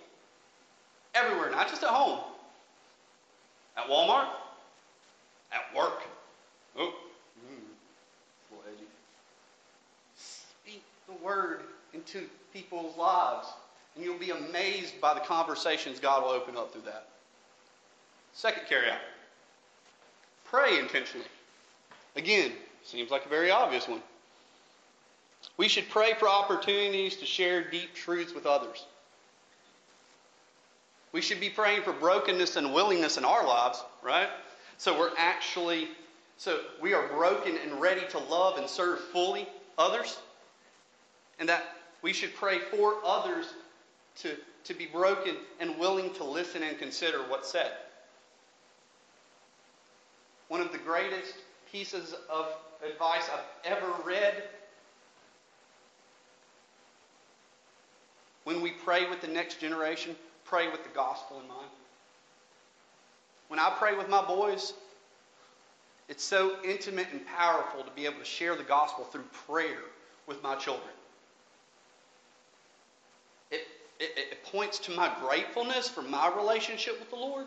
Everywhere, 1.15 1.51
not 1.51 1.69
just 1.69 1.83
at 1.83 1.89
home. 1.91 2.21
At 3.77 3.89
Walmart, 3.89 4.29
at 5.53 5.75
work. 5.77 6.03
Oh, 6.77 6.95
mm, 7.49 7.57
a 8.51 8.55
little 8.55 8.69
edgy. 8.69 8.87
Speak 10.17 10.83
the 11.07 11.25
word 11.25 11.63
into 11.93 12.23
people's 12.53 12.97
lives, 12.97 13.49
and 13.95 14.05
you'll 14.05 14.19
be 14.19 14.31
amazed 14.31 15.01
by 15.01 15.15
the 15.15 15.21
conversations 15.21 16.01
God 16.01 16.23
will 16.23 16.31
open 16.31 16.57
up 16.57 16.73
through 16.73 16.83
that. 16.83 17.09
Second 18.33 18.63
carry 18.69 18.91
out. 18.91 18.99
Pray 20.45 20.79
intentionally. 20.79 21.27
Again, 22.17 22.53
seems 22.85 23.11
like 23.11 23.27
a 23.27 23.29
very 23.29 23.51
obvious 23.51 23.87
one. 23.87 24.03
We 25.57 25.69
should 25.69 25.89
pray 25.91 26.15
for 26.15 26.29
opportunities 26.29 27.17
to 27.17 27.27
share 27.27 27.69
deep 27.71 27.95
truths 27.95 28.35
with 28.35 28.47
others. 28.47 28.85
We 31.13 31.21
should 31.21 31.41
be 31.41 31.51
praying 31.51 31.83
for 31.83 31.93
brokenness 31.93 32.57
and 32.57 32.73
willingness 32.73 33.17
in 33.17 33.25
our 33.25 33.47
lives, 33.47 33.83
right? 34.03 34.29
So 34.79 34.99
we're 34.99 35.11
actually, 35.17 35.89
so 36.41 36.59
we 36.81 36.95
are 36.95 37.07
broken 37.09 37.59
and 37.63 37.83
ready 37.83 38.01
to 38.13 38.19
love 38.19 38.57
and 38.57 38.67
serve 38.67 38.99
fully 38.99 39.47
others. 39.77 40.19
And 41.39 41.47
that 41.51 41.63
we 42.01 42.15
should 42.15 42.35
pray 42.35 42.61
for 42.61 42.95
others 43.05 43.53
to, 44.21 44.35
to 44.65 44.73
be 44.73 44.87
broken 44.87 45.37
and 45.61 45.79
willing 45.79 46.15
to 46.15 46.25
listen 46.25 46.63
and 46.63 46.79
consider 46.79 47.19
what's 47.19 47.53
said. 47.53 47.71
One 50.49 50.63
of 50.63 50.73
the 50.73 50.79
greatest 50.79 51.35
pieces 51.71 52.15
of 52.33 52.47
advice 52.91 53.29
I've 53.31 53.73
ever 53.77 53.93
read. 54.03 54.43
When 58.45 58.63
we 58.63 58.71
pray 58.71 59.11
with 59.11 59.21
the 59.21 59.29
next 59.29 59.61
generation, 59.61 60.17
pray 60.47 60.71
with 60.71 60.85
the 60.85 60.95
gospel 60.95 61.39
in 61.39 61.49
mind. 61.49 61.69
When 63.49 63.61
I 63.61 63.75
pray 63.79 63.95
with 63.95 64.09
my 64.09 64.25
boys, 64.25 64.73
it's 66.11 66.25
so 66.25 66.57
intimate 66.65 67.07
and 67.13 67.25
powerful 67.25 67.85
to 67.85 67.91
be 67.93 68.05
able 68.05 68.19
to 68.19 68.25
share 68.25 68.57
the 68.57 68.65
gospel 68.65 69.05
through 69.05 69.25
prayer 69.47 69.79
with 70.27 70.43
my 70.43 70.57
children. 70.57 70.91
It, 73.53 73.63
it, 74.01 74.11
it 74.17 74.43
points 74.43 74.81
to 74.81 74.91
my 74.91 75.11
gratefulness 75.21 75.89
for 75.89 76.03
my 76.03 76.29
relationship 76.37 76.99
with 76.99 77.11
the 77.11 77.17
Lord, 77.17 77.47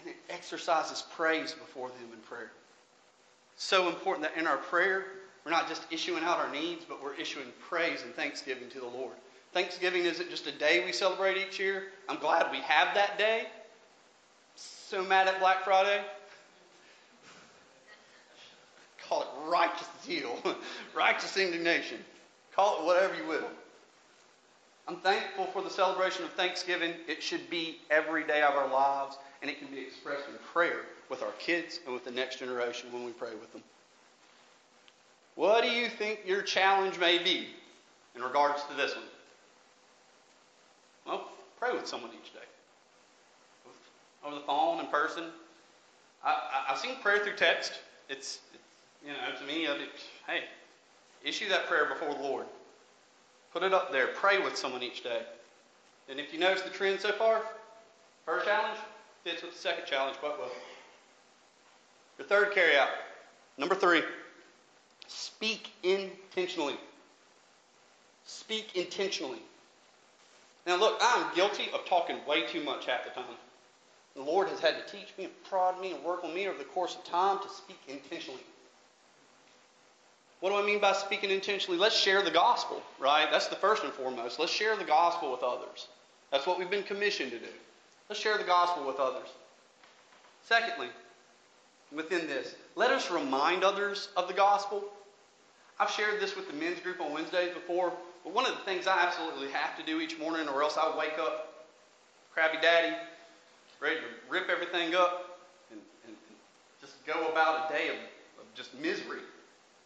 and 0.00 0.08
it 0.08 0.16
exercises 0.30 1.04
praise 1.14 1.52
before 1.52 1.88
them 1.88 2.08
in 2.14 2.18
prayer. 2.20 2.50
So 3.56 3.88
important 3.88 4.26
that 4.26 4.40
in 4.40 4.46
our 4.46 4.56
prayer, 4.56 5.04
we're 5.44 5.50
not 5.50 5.68
just 5.68 5.82
issuing 5.90 6.24
out 6.24 6.38
our 6.38 6.50
needs, 6.50 6.86
but 6.88 7.02
we're 7.02 7.14
issuing 7.14 7.48
praise 7.68 8.02
and 8.04 8.14
thanksgiving 8.14 8.70
to 8.70 8.80
the 8.80 8.86
Lord. 8.86 9.12
Thanksgiving 9.52 10.06
isn't 10.06 10.30
just 10.30 10.46
a 10.46 10.52
day 10.52 10.82
we 10.82 10.92
celebrate 10.92 11.36
each 11.36 11.60
year. 11.60 11.88
I'm 12.08 12.18
glad 12.18 12.50
we 12.50 12.58
have 12.60 12.94
that 12.94 13.18
day. 13.18 13.48
So 14.56 15.04
mad 15.04 15.28
at 15.28 15.38
Black 15.40 15.62
Friday. 15.62 16.02
Call 19.12 19.20
it 19.20 19.28
righteous 19.46 19.88
zeal, 20.02 20.38
righteous 20.94 21.36
indignation. 21.36 21.98
Call 22.56 22.80
it 22.80 22.86
whatever 22.86 23.14
you 23.14 23.28
will. 23.28 23.46
I'm 24.88 24.96
thankful 24.96 25.44
for 25.48 25.60
the 25.60 25.68
celebration 25.68 26.24
of 26.24 26.32
Thanksgiving. 26.32 26.94
It 27.06 27.22
should 27.22 27.50
be 27.50 27.82
every 27.90 28.26
day 28.26 28.40
of 28.40 28.54
our 28.54 28.66
lives, 28.72 29.18
and 29.42 29.50
it 29.50 29.58
can 29.58 29.68
be 29.68 29.80
expressed 29.80 30.26
in 30.30 30.34
prayer 30.54 30.86
with 31.10 31.22
our 31.22 31.32
kids 31.32 31.80
and 31.84 31.92
with 31.92 32.06
the 32.06 32.10
next 32.10 32.38
generation 32.38 32.90
when 32.90 33.04
we 33.04 33.12
pray 33.12 33.32
with 33.32 33.52
them. 33.52 33.62
What 35.34 35.62
do 35.62 35.68
you 35.68 35.90
think 35.90 36.20
your 36.24 36.40
challenge 36.40 36.98
may 36.98 37.22
be 37.22 37.48
in 38.16 38.22
regards 38.22 38.62
to 38.64 38.74
this 38.74 38.94
one? 38.94 39.04
Well, 41.06 41.28
pray 41.60 41.74
with 41.74 41.86
someone 41.86 42.12
each 42.12 42.32
day. 42.32 42.46
Over 44.24 44.36
the 44.36 44.42
phone, 44.46 44.80
in 44.80 44.86
person. 44.86 45.24
I, 46.24 46.64
have 46.68 46.78
seen 46.78 46.94
prayer 47.02 47.18
through 47.22 47.36
text. 47.36 47.80
It's, 48.08 48.38
you 49.04 49.12
know, 49.12 49.38
to 49.38 49.44
me, 49.44 49.66
I 49.66 49.72
it, 49.72 49.88
hey, 50.26 50.44
issue 51.24 51.48
that 51.48 51.66
prayer 51.66 51.86
before 51.86 52.14
the 52.14 52.22
Lord. 52.22 52.46
Put 53.52 53.62
it 53.62 53.74
up 53.74 53.92
there. 53.92 54.08
Pray 54.08 54.38
with 54.38 54.56
someone 54.56 54.82
each 54.82 55.02
day. 55.02 55.22
And 56.08 56.18
if 56.18 56.32
you 56.32 56.38
notice 56.38 56.62
the 56.62 56.70
trend 56.70 57.00
so 57.00 57.12
far, 57.12 57.42
first 58.24 58.46
challenge 58.46 58.78
fits 59.24 59.42
with 59.42 59.52
the 59.52 59.58
second 59.58 59.86
challenge 59.86 60.16
quite 60.18 60.38
well. 60.38 60.50
Your 62.18 62.26
third 62.26 62.52
carry 62.52 62.76
out. 62.76 62.88
Number 63.58 63.74
three, 63.74 64.02
speak 65.06 65.70
intentionally. 65.82 66.76
Speak 68.24 68.76
intentionally. 68.76 69.40
Now, 70.66 70.76
look, 70.76 70.98
I'm 71.00 71.34
guilty 71.34 71.68
of 71.74 71.84
talking 71.86 72.16
way 72.26 72.46
too 72.46 72.62
much 72.62 72.86
half 72.86 73.04
the 73.04 73.10
time. 73.10 73.24
The 74.14 74.22
Lord 74.22 74.48
has 74.48 74.60
had 74.60 74.74
to 74.76 74.92
teach 74.92 75.08
me 75.18 75.24
and 75.24 75.44
prod 75.44 75.80
me 75.80 75.92
and 75.92 76.04
work 76.04 76.22
on 76.24 76.34
me 76.34 76.46
over 76.46 76.58
the 76.58 76.64
course 76.64 76.94
of 76.94 77.04
time 77.04 77.38
to 77.42 77.48
speak 77.48 77.80
intentionally. 77.88 78.42
What 80.42 80.50
do 80.50 80.56
I 80.56 80.66
mean 80.66 80.80
by 80.80 80.92
speaking 80.92 81.30
intentionally? 81.30 81.78
Let's 81.78 81.96
share 81.96 82.20
the 82.20 82.30
gospel, 82.32 82.82
right? 82.98 83.28
That's 83.30 83.46
the 83.46 83.54
first 83.54 83.84
and 83.84 83.92
foremost. 83.92 84.40
Let's 84.40 84.50
share 84.50 84.74
the 84.74 84.82
gospel 84.82 85.30
with 85.30 85.44
others. 85.44 85.86
That's 86.32 86.48
what 86.48 86.58
we've 86.58 86.68
been 86.68 86.82
commissioned 86.82 87.30
to 87.30 87.38
do. 87.38 87.52
Let's 88.08 88.20
share 88.20 88.36
the 88.36 88.42
gospel 88.42 88.84
with 88.84 88.98
others. 88.98 89.28
Secondly, 90.42 90.88
within 91.92 92.26
this, 92.26 92.56
let 92.74 92.90
us 92.90 93.08
remind 93.08 93.62
others 93.62 94.08
of 94.16 94.26
the 94.26 94.34
gospel. 94.34 94.82
I've 95.78 95.92
shared 95.92 96.20
this 96.20 96.34
with 96.34 96.48
the 96.48 96.54
men's 96.54 96.80
group 96.80 97.00
on 97.00 97.12
Wednesdays 97.12 97.54
before, 97.54 97.92
but 98.24 98.34
one 98.34 98.44
of 98.44 98.50
the 98.50 98.64
things 98.64 98.88
I 98.88 98.98
absolutely 98.98 99.48
have 99.52 99.78
to 99.78 99.84
do 99.84 100.00
each 100.00 100.18
morning, 100.18 100.48
or 100.48 100.64
else 100.64 100.76
I 100.76 100.92
wake 100.98 101.20
up, 101.20 101.66
crabby 102.34 102.58
daddy, 102.60 102.96
ready 103.78 103.94
to 103.94 104.02
rip 104.28 104.48
everything 104.48 104.96
up 104.96 105.38
and, 105.70 105.78
and, 106.04 106.16
and 106.26 106.36
just 106.80 106.94
go 107.06 107.28
about 107.30 107.70
a 107.70 107.72
day 107.72 107.90
of, 107.90 107.94
of 107.94 108.54
just 108.56 108.74
misery, 108.74 109.20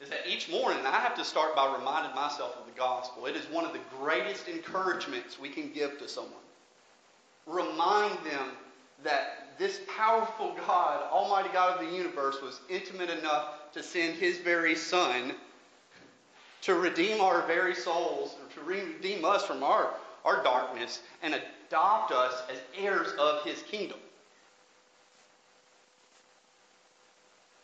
is 0.01 0.09
that 0.11 0.27
each 0.29 0.51
morning 0.51 0.85
I 0.85 1.01
have 1.01 1.17
to 1.17 1.25
start 1.25 1.57
by 1.57 1.75
reminding 1.77 2.15
myself 2.15 2.57
of 2.59 2.67
the 2.67 2.79
gospel. 2.79 3.27
It 3.27 3.37
is 3.37 3.47
one 3.47 3.65
of 3.65 3.73
the 3.73 3.81
greatest 3.99 4.49
encouragements 4.49 5.41
we 5.41 5.49
can 5.49 5.73
give 5.73 5.99
to 5.99 6.09
someone. 6.09 6.33
Remind 7.47 8.15
them 8.25 8.51
that 9.05 9.59
this 9.59 9.81
powerful 9.97 10.55
God, 10.67 11.03
Almighty 11.11 11.49
God 11.53 11.81
of 11.81 11.89
the 11.89 11.97
universe, 11.97 12.43
was 12.43 12.61
intimate 12.69 13.11
enough 13.11 13.73
to 13.73 13.83
send 13.83 14.17
His 14.17 14.39
very 14.39 14.75
Son 14.75 15.33
to 16.63 16.75
redeem 16.75 17.21
our 17.21 17.47
very 17.47 17.75
souls, 17.75 18.37
to 18.55 18.61
redeem 18.63 19.25
us 19.25 19.45
from 19.45 19.63
our, 19.63 19.95
our 20.25 20.43
darkness, 20.43 21.01
and 21.23 21.35
adopt 21.69 22.13
us 22.13 22.43
as 22.51 22.59
heirs 22.77 23.13
of 23.19 23.45
His 23.45 23.63
kingdom. 23.63 23.99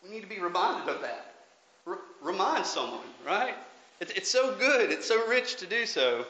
We 0.04 0.10
need 0.10 0.22
to 0.22 0.28
be 0.28 0.40
reminded 0.40 0.94
of 0.94 1.02
that. 1.02 1.31
R- 1.86 1.98
remind 2.20 2.66
someone, 2.66 3.00
right? 3.26 3.54
It's, 4.00 4.12
it's 4.12 4.30
so 4.30 4.54
good, 4.56 4.90
it's 4.90 5.06
so 5.06 5.26
rich 5.28 5.56
to 5.56 5.66
do 5.66 5.86
so. 5.86 6.26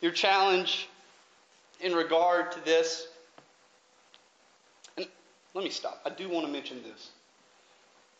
Your 0.00 0.12
challenge 0.12 0.88
in 1.80 1.94
regard 1.94 2.52
to 2.52 2.64
this, 2.64 3.08
and 4.96 5.06
let 5.54 5.64
me 5.64 5.70
stop. 5.70 6.00
I 6.04 6.10
do 6.10 6.28
want 6.28 6.46
to 6.46 6.52
mention 6.52 6.82
this 6.82 7.10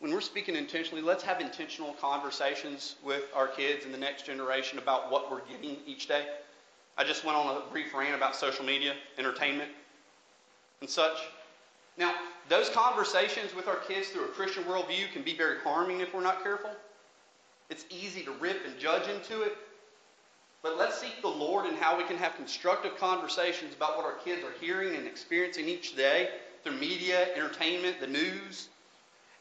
when 0.02 0.10
we're 0.10 0.20
speaking 0.20 0.56
intentionally, 0.56 1.00
let's 1.00 1.22
have 1.22 1.40
intentional 1.40 1.92
conversations 1.92 2.96
with 3.04 3.22
our 3.36 3.46
kids 3.46 3.84
and 3.84 3.94
the 3.94 3.98
next 3.98 4.26
generation 4.26 4.80
about 4.80 5.12
what 5.12 5.30
we're 5.30 5.42
getting 5.42 5.76
each 5.86 6.08
day. 6.08 6.26
I 6.98 7.04
just 7.04 7.24
went 7.24 7.38
on 7.38 7.56
a 7.56 7.60
brief 7.70 7.94
rant 7.94 8.16
about 8.16 8.34
social 8.34 8.64
media, 8.64 8.94
entertainment, 9.16 9.70
and 10.80 10.90
such. 10.90 11.16
Now, 11.96 12.14
those 12.48 12.70
conversations 12.70 13.54
with 13.54 13.68
our 13.68 13.76
kids 13.76 14.08
through 14.08 14.24
a 14.24 14.28
Christian 14.28 14.64
worldview 14.64 15.12
can 15.12 15.22
be 15.22 15.36
very 15.36 15.58
harming 15.60 16.00
if 16.00 16.14
we're 16.14 16.22
not 16.22 16.42
careful. 16.42 16.70
It's 17.70 17.84
easy 17.90 18.22
to 18.24 18.32
rip 18.32 18.64
and 18.66 18.78
judge 18.78 19.08
into 19.08 19.42
it. 19.42 19.56
But 20.62 20.78
let's 20.78 21.00
seek 21.00 21.20
the 21.20 21.28
Lord 21.28 21.66
in 21.66 21.74
how 21.74 21.96
we 21.96 22.04
can 22.04 22.16
have 22.16 22.36
constructive 22.36 22.96
conversations 22.96 23.74
about 23.74 23.96
what 23.96 24.06
our 24.06 24.14
kids 24.24 24.42
are 24.44 24.52
hearing 24.60 24.94
and 24.94 25.06
experiencing 25.06 25.68
each 25.68 25.96
day 25.96 26.30
through 26.62 26.78
media, 26.78 27.28
entertainment, 27.34 28.00
the 28.00 28.06
news, 28.06 28.68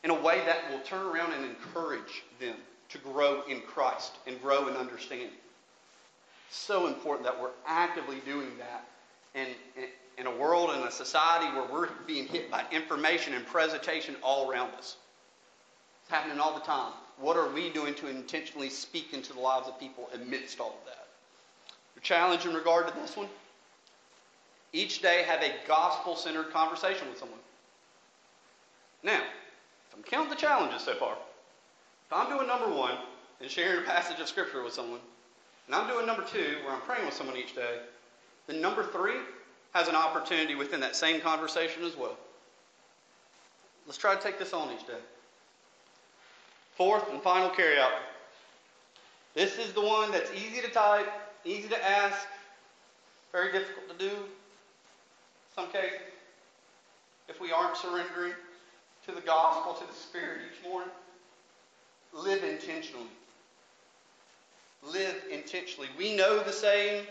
in 0.03 0.09
a 0.09 0.19
way 0.19 0.41
that 0.45 0.71
will 0.71 0.79
turn 0.79 1.05
around 1.05 1.33
and 1.33 1.45
encourage 1.45 2.23
them 2.39 2.55
to 2.89 2.97
grow 2.97 3.43
in 3.47 3.61
Christ 3.61 4.13
and 4.25 4.41
grow 4.41 4.67
in 4.67 4.75
understanding. 4.75 5.29
So 6.49 6.87
important 6.87 7.25
that 7.25 7.39
we're 7.39 7.51
actively 7.67 8.17
doing 8.25 8.51
that 8.57 8.85
in, 9.35 9.47
in 10.17 10.27
a 10.27 10.35
world 10.35 10.71
and 10.71 10.83
a 10.83 10.91
society 10.91 11.45
where 11.55 11.65
we're 11.71 11.89
being 12.05 12.27
hit 12.27 12.51
by 12.51 12.63
information 12.71 13.33
and 13.33 13.45
presentation 13.45 14.15
all 14.21 14.49
around 14.49 14.73
us. 14.75 14.97
It's 16.03 16.11
happening 16.11 16.39
all 16.39 16.53
the 16.53 16.65
time. 16.65 16.93
What 17.17 17.37
are 17.37 17.49
we 17.49 17.69
doing 17.69 17.93
to 17.95 18.07
intentionally 18.07 18.69
speak 18.69 19.13
into 19.13 19.33
the 19.33 19.39
lives 19.39 19.67
of 19.67 19.79
people 19.79 20.09
amidst 20.13 20.59
all 20.59 20.77
of 20.79 20.85
that? 20.85 21.07
Your 21.95 22.01
challenge 22.01 22.45
in 22.45 22.53
regard 22.53 22.87
to 22.87 22.93
this 22.95 23.15
one? 23.15 23.29
Each 24.73 25.01
day 25.01 25.23
have 25.27 25.41
a 25.41 25.53
gospel 25.67 26.15
centered 26.15 26.51
conversation 26.51 27.07
with 27.09 27.19
someone. 27.19 27.39
Now, 29.03 29.21
I'm 29.95 30.03
counting 30.03 30.29
the 30.29 30.35
challenges 30.35 30.81
so 30.81 30.93
far. 30.95 31.13
If 31.13 32.13
I'm 32.13 32.29
doing 32.29 32.47
number 32.47 32.73
one 32.73 32.97
and 33.39 33.49
sharing 33.49 33.83
a 33.83 33.85
passage 33.85 34.19
of 34.19 34.27
Scripture 34.27 34.63
with 34.63 34.73
someone, 34.73 34.99
and 35.67 35.75
I'm 35.75 35.87
doing 35.87 36.05
number 36.05 36.23
two 36.23 36.57
where 36.63 36.73
I'm 36.73 36.81
praying 36.81 37.05
with 37.05 37.13
someone 37.13 37.37
each 37.37 37.55
day, 37.55 37.79
then 38.47 38.61
number 38.61 38.83
three 38.83 39.15
has 39.73 39.87
an 39.87 39.95
opportunity 39.95 40.55
within 40.55 40.79
that 40.81 40.95
same 40.95 41.21
conversation 41.21 41.83
as 41.83 41.95
well. 41.95 42.17
Let's 43.85 43.97
try 43.97 44.15
to 44.15 44.21
take 44.21 44.37
this 44.37 44.53
on 44.53 44.71
each 44.73 44.85
day. 44.85 44.93
Fourth 46.75 47.09
and 47.11 47.21
final 47.21 47.49
carryout. 47.49 47.91
This 49.33 49.57
is 49.57 49.73
the 49.73 49.81
one 49.81 50.11
that's 50.11 50.31
easy 50.33 50.61
to 50.61 50.69
type, 50.69 51.07
easy 51.45 51.69
to 51.69 51.89
ask, 51.89 52.27
very 53.31 53.51
difficult 53.51 53.97
to 53.97 54.09
do 54.09 54.13
in 54.13 54.21
some 55.55 55.67
cases 55.71 55.99
if 57.29 57.39
we 57.39 57.51
aren't 57.51 57.77
surrendering 57.77 58.33
to 59.05 59.11
the 59.13 59.21
gospel, 59.21 59.73
to 59.73 59.87
the 59.87 59.97
Spirit 59.97 60.39
each 60.51 60.67
morning. 60.67 60.91
Live 62.13 62.43
intentionally. 62.43 63.07
Live 64.83 65.15
intentionally. 65.31 65.87
We 65.97 66.15
know 66.15 66.43
the 66.43 66.51
saying 66.51 67.05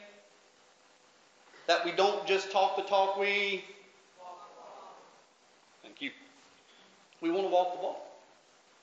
that 1.71 1.85
we 1.85 1.93
don't 1.93 2.27
just 2.27 2.51
talk 2.51 2.75
the 2.75 2.83
talk, 2.83 3.17
we. 3.17 3.63
Thank 5.85 6.03
you. 6.03 6.11
We 7.21 7.31
want 7.31 7.45
to 7.45 7.49
walk 7.49 7.77
the 7.77 7.87
walk. 7.87 8.01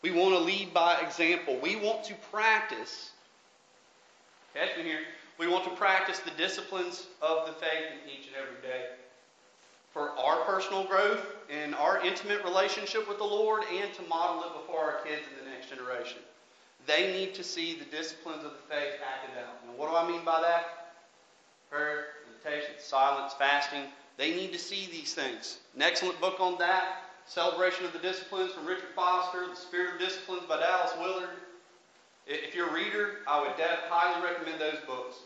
We 0.02 0.12
want 0.12 0.30
to 0.36 0.40
lead 0.40 0.74
by 0.74 0.98
example. 1.02 1.60
We 1.62 1.76
want 1.76 2.06
to 2.06 2.14
practice. 2.32 3.12
Catch 4.54 4.78
me 4.78 4.84
here. 4.84 5.02
We 5.38 5.48
want 5.48 5.66
to 5.66 5.70
practice 5.72 6.20
the 6.20 6.32
disciplines 6.38 7.08
of 7.22 7.48
the 7.48 7.52
faith 7.52 7.92
in 7.92 8.10
each 8.10 8.28
and 8.28 8.38
every 8.38 8.62
day 8.62 8.86
for 9.92 10.12
our 10.12 10.46
personal 10.46 10.86
growth 10.86 11.36
and 11.50 11.76
our 11.76 12.02
intimate 12.06 12.42
relationship 12.46 13.10
with 13.10 13.18
the 13.18 13.26
Lord 13.26 13.64
and 13.82 13.94
to 13.96 14.02
model 14.04 14.44
it 14.44 14.54
before 14.62 14.80
our 14.80 15.02
kids 15.04 15.24
and 15.30 15.46
the 15.46 15.52
next 15.52 15.70
generation. 15.70 16.20
They 16.86 17.12
need 17.12 17.34
to 17.34 17.44
see 17.44 17.78
the 17.78 17.86
disciplines 17.86 18.46
of 18.46 18.52
the 18.52 18.74
faith 18.74 18.94
acted 19.06 19.44
out. 19.44 19.78
What 19.78 19.90
do 19.90 19.98
I 19.98 20.08
mean 20.10 20.24
by 20.24 20.40
that? 20.40 20.87
Prayer, 21.70 22.06
meditation, 22.32 22.76
silence, 22.80 23.34
fasting. 23.38 23.84
They 24.18 24.32
need 24.32 24.52
to 24.54 24.60
see 24.60 24.88
these 24.92 25.14
things. 25.14 25.58
An 25.76 25.82
excellent 25.82 26.20
book 26.22 26.40
on 26.40 26.58
that, 26.60 27.04
Celebration 27.26 27.86
of 27.86 27.94
the 27.94 28.00
Disciplines 28.00 28.54
from 28.54 28.66
Richard 28.66 28.90
Foster, 28.96 29.48
The 29.48 29.56
Spirit 29.56 29.96
of 29.96 30.00
Disciplines 30.00 30.44
by 30.48 30.60
Dallas 30.60 30.92
Willard. 31.00 31.30
If 32.26 32.56
you're 32.56 32.70
a 32.70 32.74
reader, 32.74 33.18
I 33.28 33.42
would 33.42 33.52
highly 33.90 34.24
recommend 34.24 34.60
those 34.60 34.80
books 34.86 35.18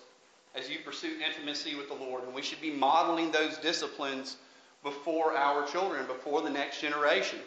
as 0.55 0.69
you 0.69 0.79
pursue 0.83 1.17
intimacy 1.25 1.75
with 1.75 1.87
the 1.87 1.95
Lord. 1.95 2.23
And 2.23 2.33
we 2.33 2.41
should 2.41 2.61
be 2.61 2.71
modeling 2.71 3.31
those 3.31 3.57
disciplines 3.57 4.37
before 4.83 5.33
our 5.33 5.65
children, 5.67 6.05
before 6.07 6.41
the 6.41 6.49
next 6.49 6.81
generation. 6.81 7.39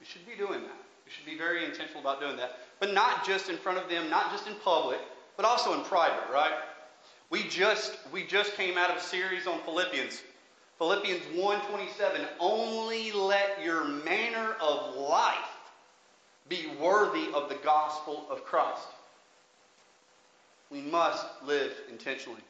We 0.00 0.06
should 0.06 0.26
be 0.26 0.34
doing 0.36 0.62
that. 0.62 0.82
We 1.04 1.12
should 1.12 1.26
be 1.26 1.36
very 1.36 1.64
intentional 1.64 2.00
about 2.00 2.20
doing 2.20 2.36
that. 2.36 2.58
But 2.80 2.92
not 2.92 3.24
just 3.24 3.48
in 3.48 3.56
front 3.56 3.78
of 3.78 3.88
them, 3.88 4.10
not 4.10 4.32
just 4.32 4.46
in 4.46 4.54
public, 4.64 4.98
but 5.42 5.48
also 5.48 5.74
in 5.74 5.80
private, 5.80 6.32
right? 6.32 6.54
We 7.28 7.42
just 7.48 7.98
we 8.12 8.24
just 8.24 8.54
came 8.54 8.78
out 8.78 8.90
of 8.90 8.98
a 8.98 9.00
series 9.00 9.48
on 9.48 9.60
Philippians. 9.62 10.22
Philippians 10.78 11.22
1:27, 11.34 12.26
only 12.38 13.10
let 13.10 13.60
your 13.62 13.84
manner 13.84 14.54
of 14.60 14.94
life 14.94 15.36
be 16.48 16.68
worthy 16.80 17.26
of 17.34 17.48
the 17.48 17.56
gospel 17.56 18.24
of 18.30 18.44
Christ. 18.44 18.86
We 20.70 20.80
must 20.80 21.26
live 21.44 21.72
intentionally. 21.90 22.42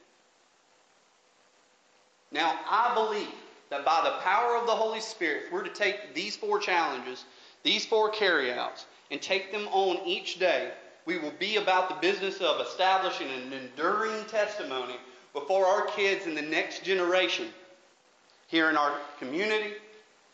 Now, 2.31 2.59
I 2.69 2.93
believe 2.95 3.35
that 3.71 3.85
by 3.85 4.03
the 4.05 4.19
power 4.23 4.57
of 4.57 4.67
the 4.67 4.75
Holy 4.75 5.01
Spirit, 5.01 5.45
if 5.47 5.53
we're 5.53 5.63
to 5.63 5.71
take 5.71 6.15
these 6.15 6.37
four 6.37 6.59
challenges, 6.59 7.25
these 7.63 7.87
four 7.87 8.11
carryouts, 8.11 8.85
and 9.11 9.21
take 9.21 9.51
them 9.51 9.67
on 9.69 10.07
each 10.07 10.39
day, 10.39 10.73
we 11.07 11.19
will 11.19 11.33
be 11.39 11.57
about 11.57 11.89
the 11.89 11.95
business 11.97 12.41
of 12.41 12.61
establishing 12.61 13.29
an 13.29 13.53
enduring 13.53 14.25
testimony 14.27 14.97
before 15.33 15.67
our 15.67 15.87
kids 15.87 16.27
in 16.27 16.35
the 16.35 16.43
next 16.43 16.85
generation 16.85 17.49
here 18.49 18.69
in 18.69 18.77
our 18.77 18.93
community, 19.19 19.73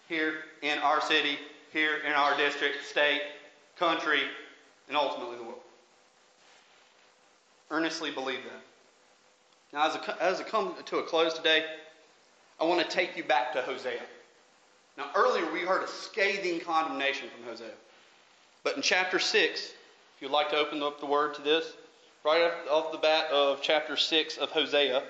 here 0.08 0.34
in 0.62 0.78
our 0.78 1.00
city, 1.00 1.38
here 1.72 1.98
in 2.04 2.12
our 2.12 2.36
district, 2.36 2.84
state, 2.84 3.22
country, 3.78 4.20
and 4.88 4.96
ultimately 4.96 5.36
the 5.36 5.42
world. 5.42 5.60
Earnestly 7.70 8.10
believe 8.10 8.40
that. 8.42 8.62
Now, 9.72 9.86
as, 9.86 9.94
a, 9.94 10.22
as 10.22 10.40
I 10.40 10.44
come 10.44 10.74
to 10.86 10.98
a 10.98 11.02
close 11.02 11.34
today, 11.34 11.64
I 12.60 12.64
want 12.64 12.80
to 12.80 12.94
take 12.94 13.16
you 13.16 13.22
back 13.22 13.52
to 13.52 13.62
Hosea. 13.62 14.00
Now, 14.96 15.10
earlier 15.14 15.50
we 15.52 15.60
heard 15.60 15.84
a 15.84 15.88
scathing 15.88 16.60
condemnation 16.60 17.28
from 17.28 17.48
Hosea. 17.48 17.70
But 18.64 18.76
in 18.76 18.82
chapter 18.82 19.18
6, 19.18 19.72
if 20.18 20.22
you'd 20.22 20.32
like 20.32 20.50
to 20.50 20.56
open 20.56 20.82
up 20.82 20.98
the 20.98 21.06
word 21.06 21.32
to 21.34 21.42
this, 21.42 21.64
right 22.24 22.50
off 22.68 22.90
the 22.90 22.98
bat 22.98 23.30
of 23.30 23.62
chapter 23.62 23.96
6 23.96 24.36
of 24.38 24.50
Hosea, 24.50 25.04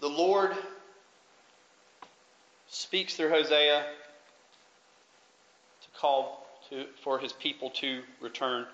the 0.00 0.06
Lord 0.06 0.52
speaks 2.68 3.16
through 3.16 3.30
Hosea 3.30 3.86
to 5.82 5.98
call 5.98 6.46
to, 6.70 6.86
for 7.02 7.18
his 7.18 7.32
people 7.32 7.70
to 7.70 8.02
return. 8.20 8.66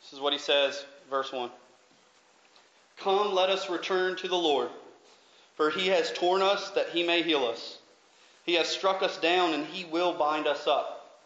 This 0.00 0.14
is 0.14 0.20
what 0.20 0.32
he 0.32 0.38
says, 0.38 0.86
verse 1.10 1.30
1. 1.30 1.50
Come, 2.96 3.34
let 3.34 3.50
us 3.50 3.68
return 3.68 4.16
to 4.16 4.28
the 4.28 4.36
Lord, 4.36 4.70
for 5.54 5.68
he 5.68 5.88
has 5.88 6.10
torn 6.14 6.40
us 6.40 6.70
that 6.70 6.88
he 6.88 7.02
may 7.02 7.22
heal 7.22 7.44
us. 7.44 7.80
He 8.44 8.54
has 8.54 8.68
struck 8.68 9.02
us 9.02 9.16
down, 9.18 9.54
and 9.54 9.66
he 9.66 9.84
will 9.84 10.12
bind 10.12 10.46
us 10.46 10.66
up. 10.66 11.20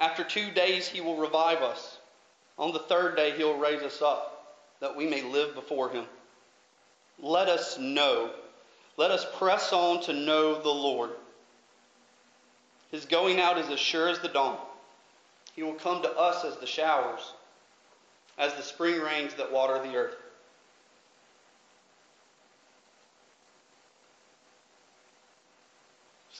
After 0.00 0.24
two 0.24 0.50
days, 0.50 0.88
he 0.88 1.00
will 1.00 1.16
revive 1.16 1.62
us. 1.62 1.98
On 2.58 2.72
the 2.72 2.80
third 2.80 3.16
day, 3.16 3.36
he 3.36 3.44
will 3.44 3.58
raise 3.58 3.82
us 3.82 4.02
up, 4.02 4.56
that 4.80 4.96
we 4.96 5.06
may 5.06 5.22
live 5.22 5.54
before 5.54 5.90
him. 5.90 6.04
Let 7.20 7.48
us 7.48 7.78
know. 7.78 8.30
Let 8.96 9.10
us 9.10 9.26
press 9.38 9.72
on 9.72 10.02
to 10.02 10.12
know 10.12 10.60
the 10.60 10.68
Lord. 10.68 11.10
His 12.90 13.04
going 13.06 13.40
out 13.40 13.58
is 13.58 13.68
as 13.70 13.80
sure 13.80 14.08
as 14.08 14.20
the 14.20 14.28
dawn. 14.28 14.58
He 15.54 15.62
will 15.62 15.74
come 15.74 16.02
to 16.02 16.16
us 16.16 16.44
as 16.44 16.56
the 16.56 16.66
showers, 16.66 17.32
as 18.38 18.54
the 18.54 18.62
spring 18.62 19.00
rains 19.00 19.34
that 19.34 19.52
water 19.52 19.80
the 19.80 19.96
earth. 19.96 20.16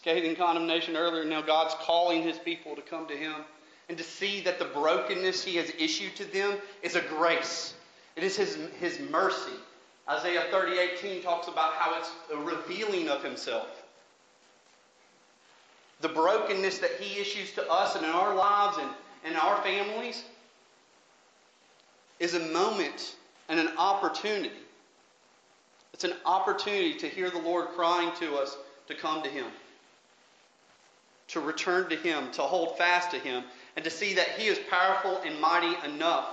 Scathing 0.05 0.36
condemnation 0.36 0.96
earlier, 0.96 1.24
now 1.24 1.40
God's 1.40 1.74
calling 1.80 2.22
his 2.22 2.36
people 2.36 2.76
to 2.76 2.82
come 2.82 3.07
to 3.07 3.16
him 3.16 3.36
and 3.88 3.96
to 3.96 4.05
see 4.05 4.42
that 4.42 4.59
the 4.59 4.66
brokenness 4.66 5.42
he 5.42 5.57
has 5.57 5.72
issued 5.78 6.14
to 6.16 6.26
them 6.26 6.59
is 6.82 6.94
a 6.94 7.00
grace. 7.00 7.72
It 8.14 8.22
is 8.22 8.36
his, 8.36 8.59
his 8.78 9.00
mercy. 9.11 9.55
Isaiah 10.07 10.44
30:18 10.52 11.22
talks 11.22 11.48
about 11.48 11.72
how 11.72 11.98
it's 11.98 12.11
a 12.30 12.36
revealing 12.36 13.09
of 13.09 13.24
himself. 13.24 13.66
The 16.02 16.11
brokenness 16.11 16.80
that 16.80 17.00
he 17.00 17.18
issues 17.18 17.52
to 17.52 17.66
us 17.72 17.96
and 17.96 18.05
in 18.05 18.11
our 18.11 18.34
lives 18.34 18.76
and, 18.76 18.90
in 19.24 19.36
our 19.36 19.57
families 19.62 20.22
is 22.20 22.34
a 22.34 22.40
moment 22.40 23.16
and 23.48 23.59
an 23.59 23.70
opportunity. 23.78 24.50
It's 25.94 26.05
an 26.05 26.12
opportunity 26.26 26.92
to 26.98 27.09
hear 27.09 27.30
the 27.30 27.38
Lord 27.38 27.68
crying 27.68 28.12
to 28.20 28.36
us 28.36 28.55
to 28.88 28.94
come 28.94 29.22
to 29.22 29.30
him, 29.30 29.46
to 31.35 31.41
return 31.41 31.89
to 31.91 31.97
him, 31.97 32.30
to 32.30 32.43
hold 32.43 32.78
fast 32.78 33.11
to 33.11 33.18
him, 33.18 33.43
and 33.74 33.85
to 33.85 33.91
see 33.91 34.14
that 34.14 34.28
he 34.39 34.47
is 34.47 34.59
powerful 34.70 35.20
and 35.26 35.39
mighty 35.41 35.76
enough 35.85 36.28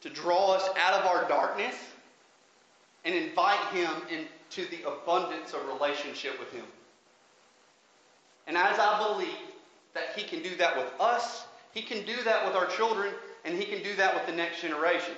to 0.00 0.08
draw 0.08 0.52
us 0.54 0.66
out 0.78 0.94
of 0.94 1.04
our 1.04 1.28
darkness 1.28 1.74
and 3.04 3.14
invite 3.14 3.60
him 3.74 3.90
into 4.08 4.68
the 4.70 4.88
abundance 4.88 5.52
of 5.52 5.66
relationship 5.68 6.38
with 6.40 6.50
him. 6.50 6.64
And 8.46 8.56
as 8.56 8.78
I 8.78 9.06
believe 9.06 9.36
that 9.92 10.16
he 10.16 10.22
can 10.22 10.42
do 10.42 10.56
that 10.56 10.74
with 10.78 10.90
us, 10.98 11.44
he 11.72 11.82
can 11.82 12.04
do 12.06 12.22
that 12.24 12.46
with 12.46 12.56
our 12.56 12.66
children, 12.68 13.12
and 13.44 13.56
he 13.56 13.66
can 13.66 13.82
do 13.82 13.94
that 13.96 14.14
with 14.14 14.24
the 14.26 14.32
next 14.32 14.62
generation. 14.62 15.14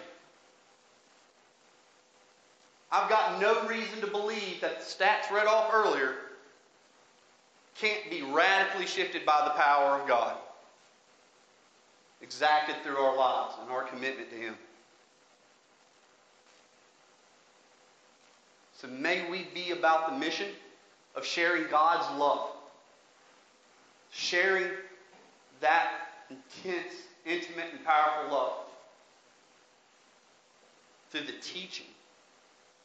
I've 2.91 3.09
got 3.09 3.41
no 3.41 3.65
reason 3.69 4.01
to 4.01 4.09
believe 4.09 4.61
that 4.61 4.81
the 4.81 4.85
stats 4.85 5.31
read 5.31 5.47
off 5.47 5.71
earlier 5.73 6.17
can't 7.79 8.11
be 8.11 8.23
radically 8.23 8.87
shifted 8.87 9.25
by 9.25 9.43
the 9.45 9.51
power 9.61 10.01
of 10.01 10.07
God, 10.07 10.37
exacted 12.21 12.77
through 12.83 12.97
our 12.97 13.17
lives 13.17 13.55
and 13.61 13.71
our 13.71 13.85
commitment 13.85 14.31
to 14.31 14.37
Him. 14.37 14.55
So 18.81 18.89
may 18.89 19.29
we 19.31 19.47
be 19.55 19.71
about 19.71 20.11
the 20.11 20.19
mission 20.19 20.49
of 21.15 21.25
sharing 21.25 21.69
God's 21.71 22.19
love, 22.19 22.51
sharing 24.11 24.67
that 25.61 25.93
intense, 26.31 26.95
intimate, 27.25 27.67
and 27.73 27.85
powerful 27.85 28.37
love 28.37 28.53
through 31.11 31.27
the 31.27 31.41
teaching, 31.41 31.87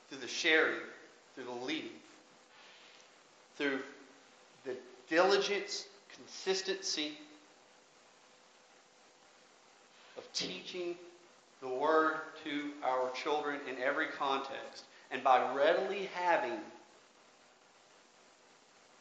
through 0.09 0.19
the 0.19 0.27
sharing, 0.27 0.79
through 1.33 1.45
the 1.45 1.65
leading, 1.65 1.89
through 3.57 3.79
diligence, 5.09 5.85
consistency 6.15 7.17
of 10.17 10.31
teaching 10.33 10.95
the 11.61 11.67
Word 11.67 12.15
to 12.43 12.71
our 12.83 13.09
children 13.11 13.59
in 13.69 13.81
every 13.81 14.07
context. 14.07 14.85
And 15.11 15.23
by 15.23 15.53
readily 15.53 16.09
having 16.13 16.59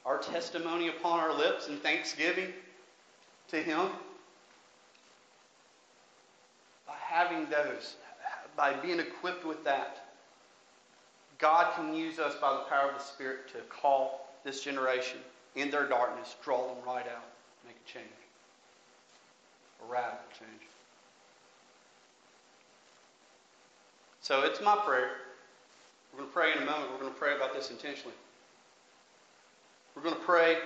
our 0.05 0.19
testimony 0.19 0.89
upon 0.89 1.19
our 1.19 1.37
lips 1.37 1.69
and 1.69 1.83
thanksgiving 1.83 2.53
to 3.49 3.63
Him, 3.63 3.89
by 6.87 6.95
having 7.01 7.47
those, 7.51 7.97
by 8.57 8.73
being 8.75 9.01
equipped 9.01 9.45
with 9.45 9.65
that, 9.65 10.09
God 11.39 11.75
can 11.75 11.95
use 11.95 12.19
us 12.19 12.35
by 12.41 12.53
the 12.53 12.71
power 12.71 12.91
of 12.91 12.99
the 12.99 13.05
Spirit 13.05 13.49
to 13.49 13.59
call 13.69 14.33
this 14.45 14.63
generation 14.63 15.19
in 15.57 15.71
their 15.71 15.89
darkness, 15.89 16.37
draw 16.45 16.69
them 16.69 16.77
right 16.87 17.07
out, 17.09 17.25
make 17.67 17.77
a 17.77 17.93
change, 17.93 18.07
a 19.83 19.91
radical 19.91 20.19
change. 20.39 20.63
So 24.21 24.43
it's 24.43 24.61
my 24.61 24.77
prayer. 24.77 25.11
We're 26.13 26.19
going 26.21 26.31
to 26.31 26.35
pray 26.35 26.53
in 26.53 26.59
a 26.59 26.65
moment. 26.65 26.93
We're 26.93 27.01
going 27.01 27.13
to 27.13 27.19
pray 27.19 27.35
about 27.35 27.55
this 27.55 27.71
intentionally. 27.71 28.15
We're 29.95 30.03
going 30.03 30.15
to 30.15 30.21
pray 30.21 30.59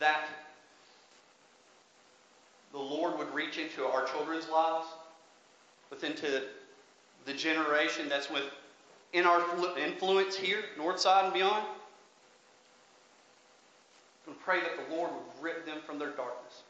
that 0.00 0.28
the 2.72 2.78
Lord 2.78 3.18
would 3.18 3.32
reach 3.32 3.58
into 3.58 3.84
our 3.84 4.04
children's 4.06 4.48
lives, 4.48 4.86
within 5.90 6.14
to 6.16 6.42
the 7.26 7.32
generation 7.32 8.08
that's 8.08 8.28
within 8.30 9.26
our 9.26 9.42
influence 9.78 10.36
here, 10.36 10.64
Northside 10.78 11.24
and 11.24 11.34
beyond. 11.34 11.64
To 14.28 14.34
pray 14.44 14.60
that 14.60 14.72
the 14.76 14.94
Lord 14.94 15.10
would 15.10 15.42
rip 15.42 15.64
them 15.64 15.78
from 15.86 15.98
their 15.98 16.10
darkness. 16.10 16.62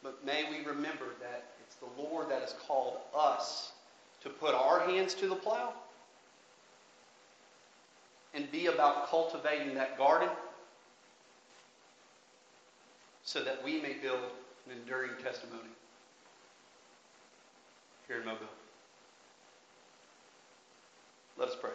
But 0.00 0.24
may 0.24 0.44
we 0.48 0.64
remember 0.64 1.06
that 1.20 1.50
it's 1.66 1.74
the 1.74 2.00
Lord 2.00 2.30
that 2.30 2.40
has 2.40 2.54
called 2.66 2.98
us 3.16 3.72
to 4.22 4.30
put 4.30 4.54
our 4.54 4.80
hands 4.80 5.14
to 5.14 5.26
the 5.26 5.34
plow 5.34 5.72
and 8.32 8.50
be 8.52 8.66
about 8.66 9.08
cultivating 9.10 9.74
that 9.74 9.98
garden 9.98 10.28
so 13.24 13.42
that 13.42 13.62
we 13.64 13.80
may 13.80 13.94
build 13.94 14.20
an 14.66 14.78
enduring 14.78 15.12
testimony 15.22 15.62
here 18.06 18.20
in 18.20 18.24
Mobile. 18.24 18.46
Let 21.36 21.48
us 21.48 21.56
pray. 21.60 21.70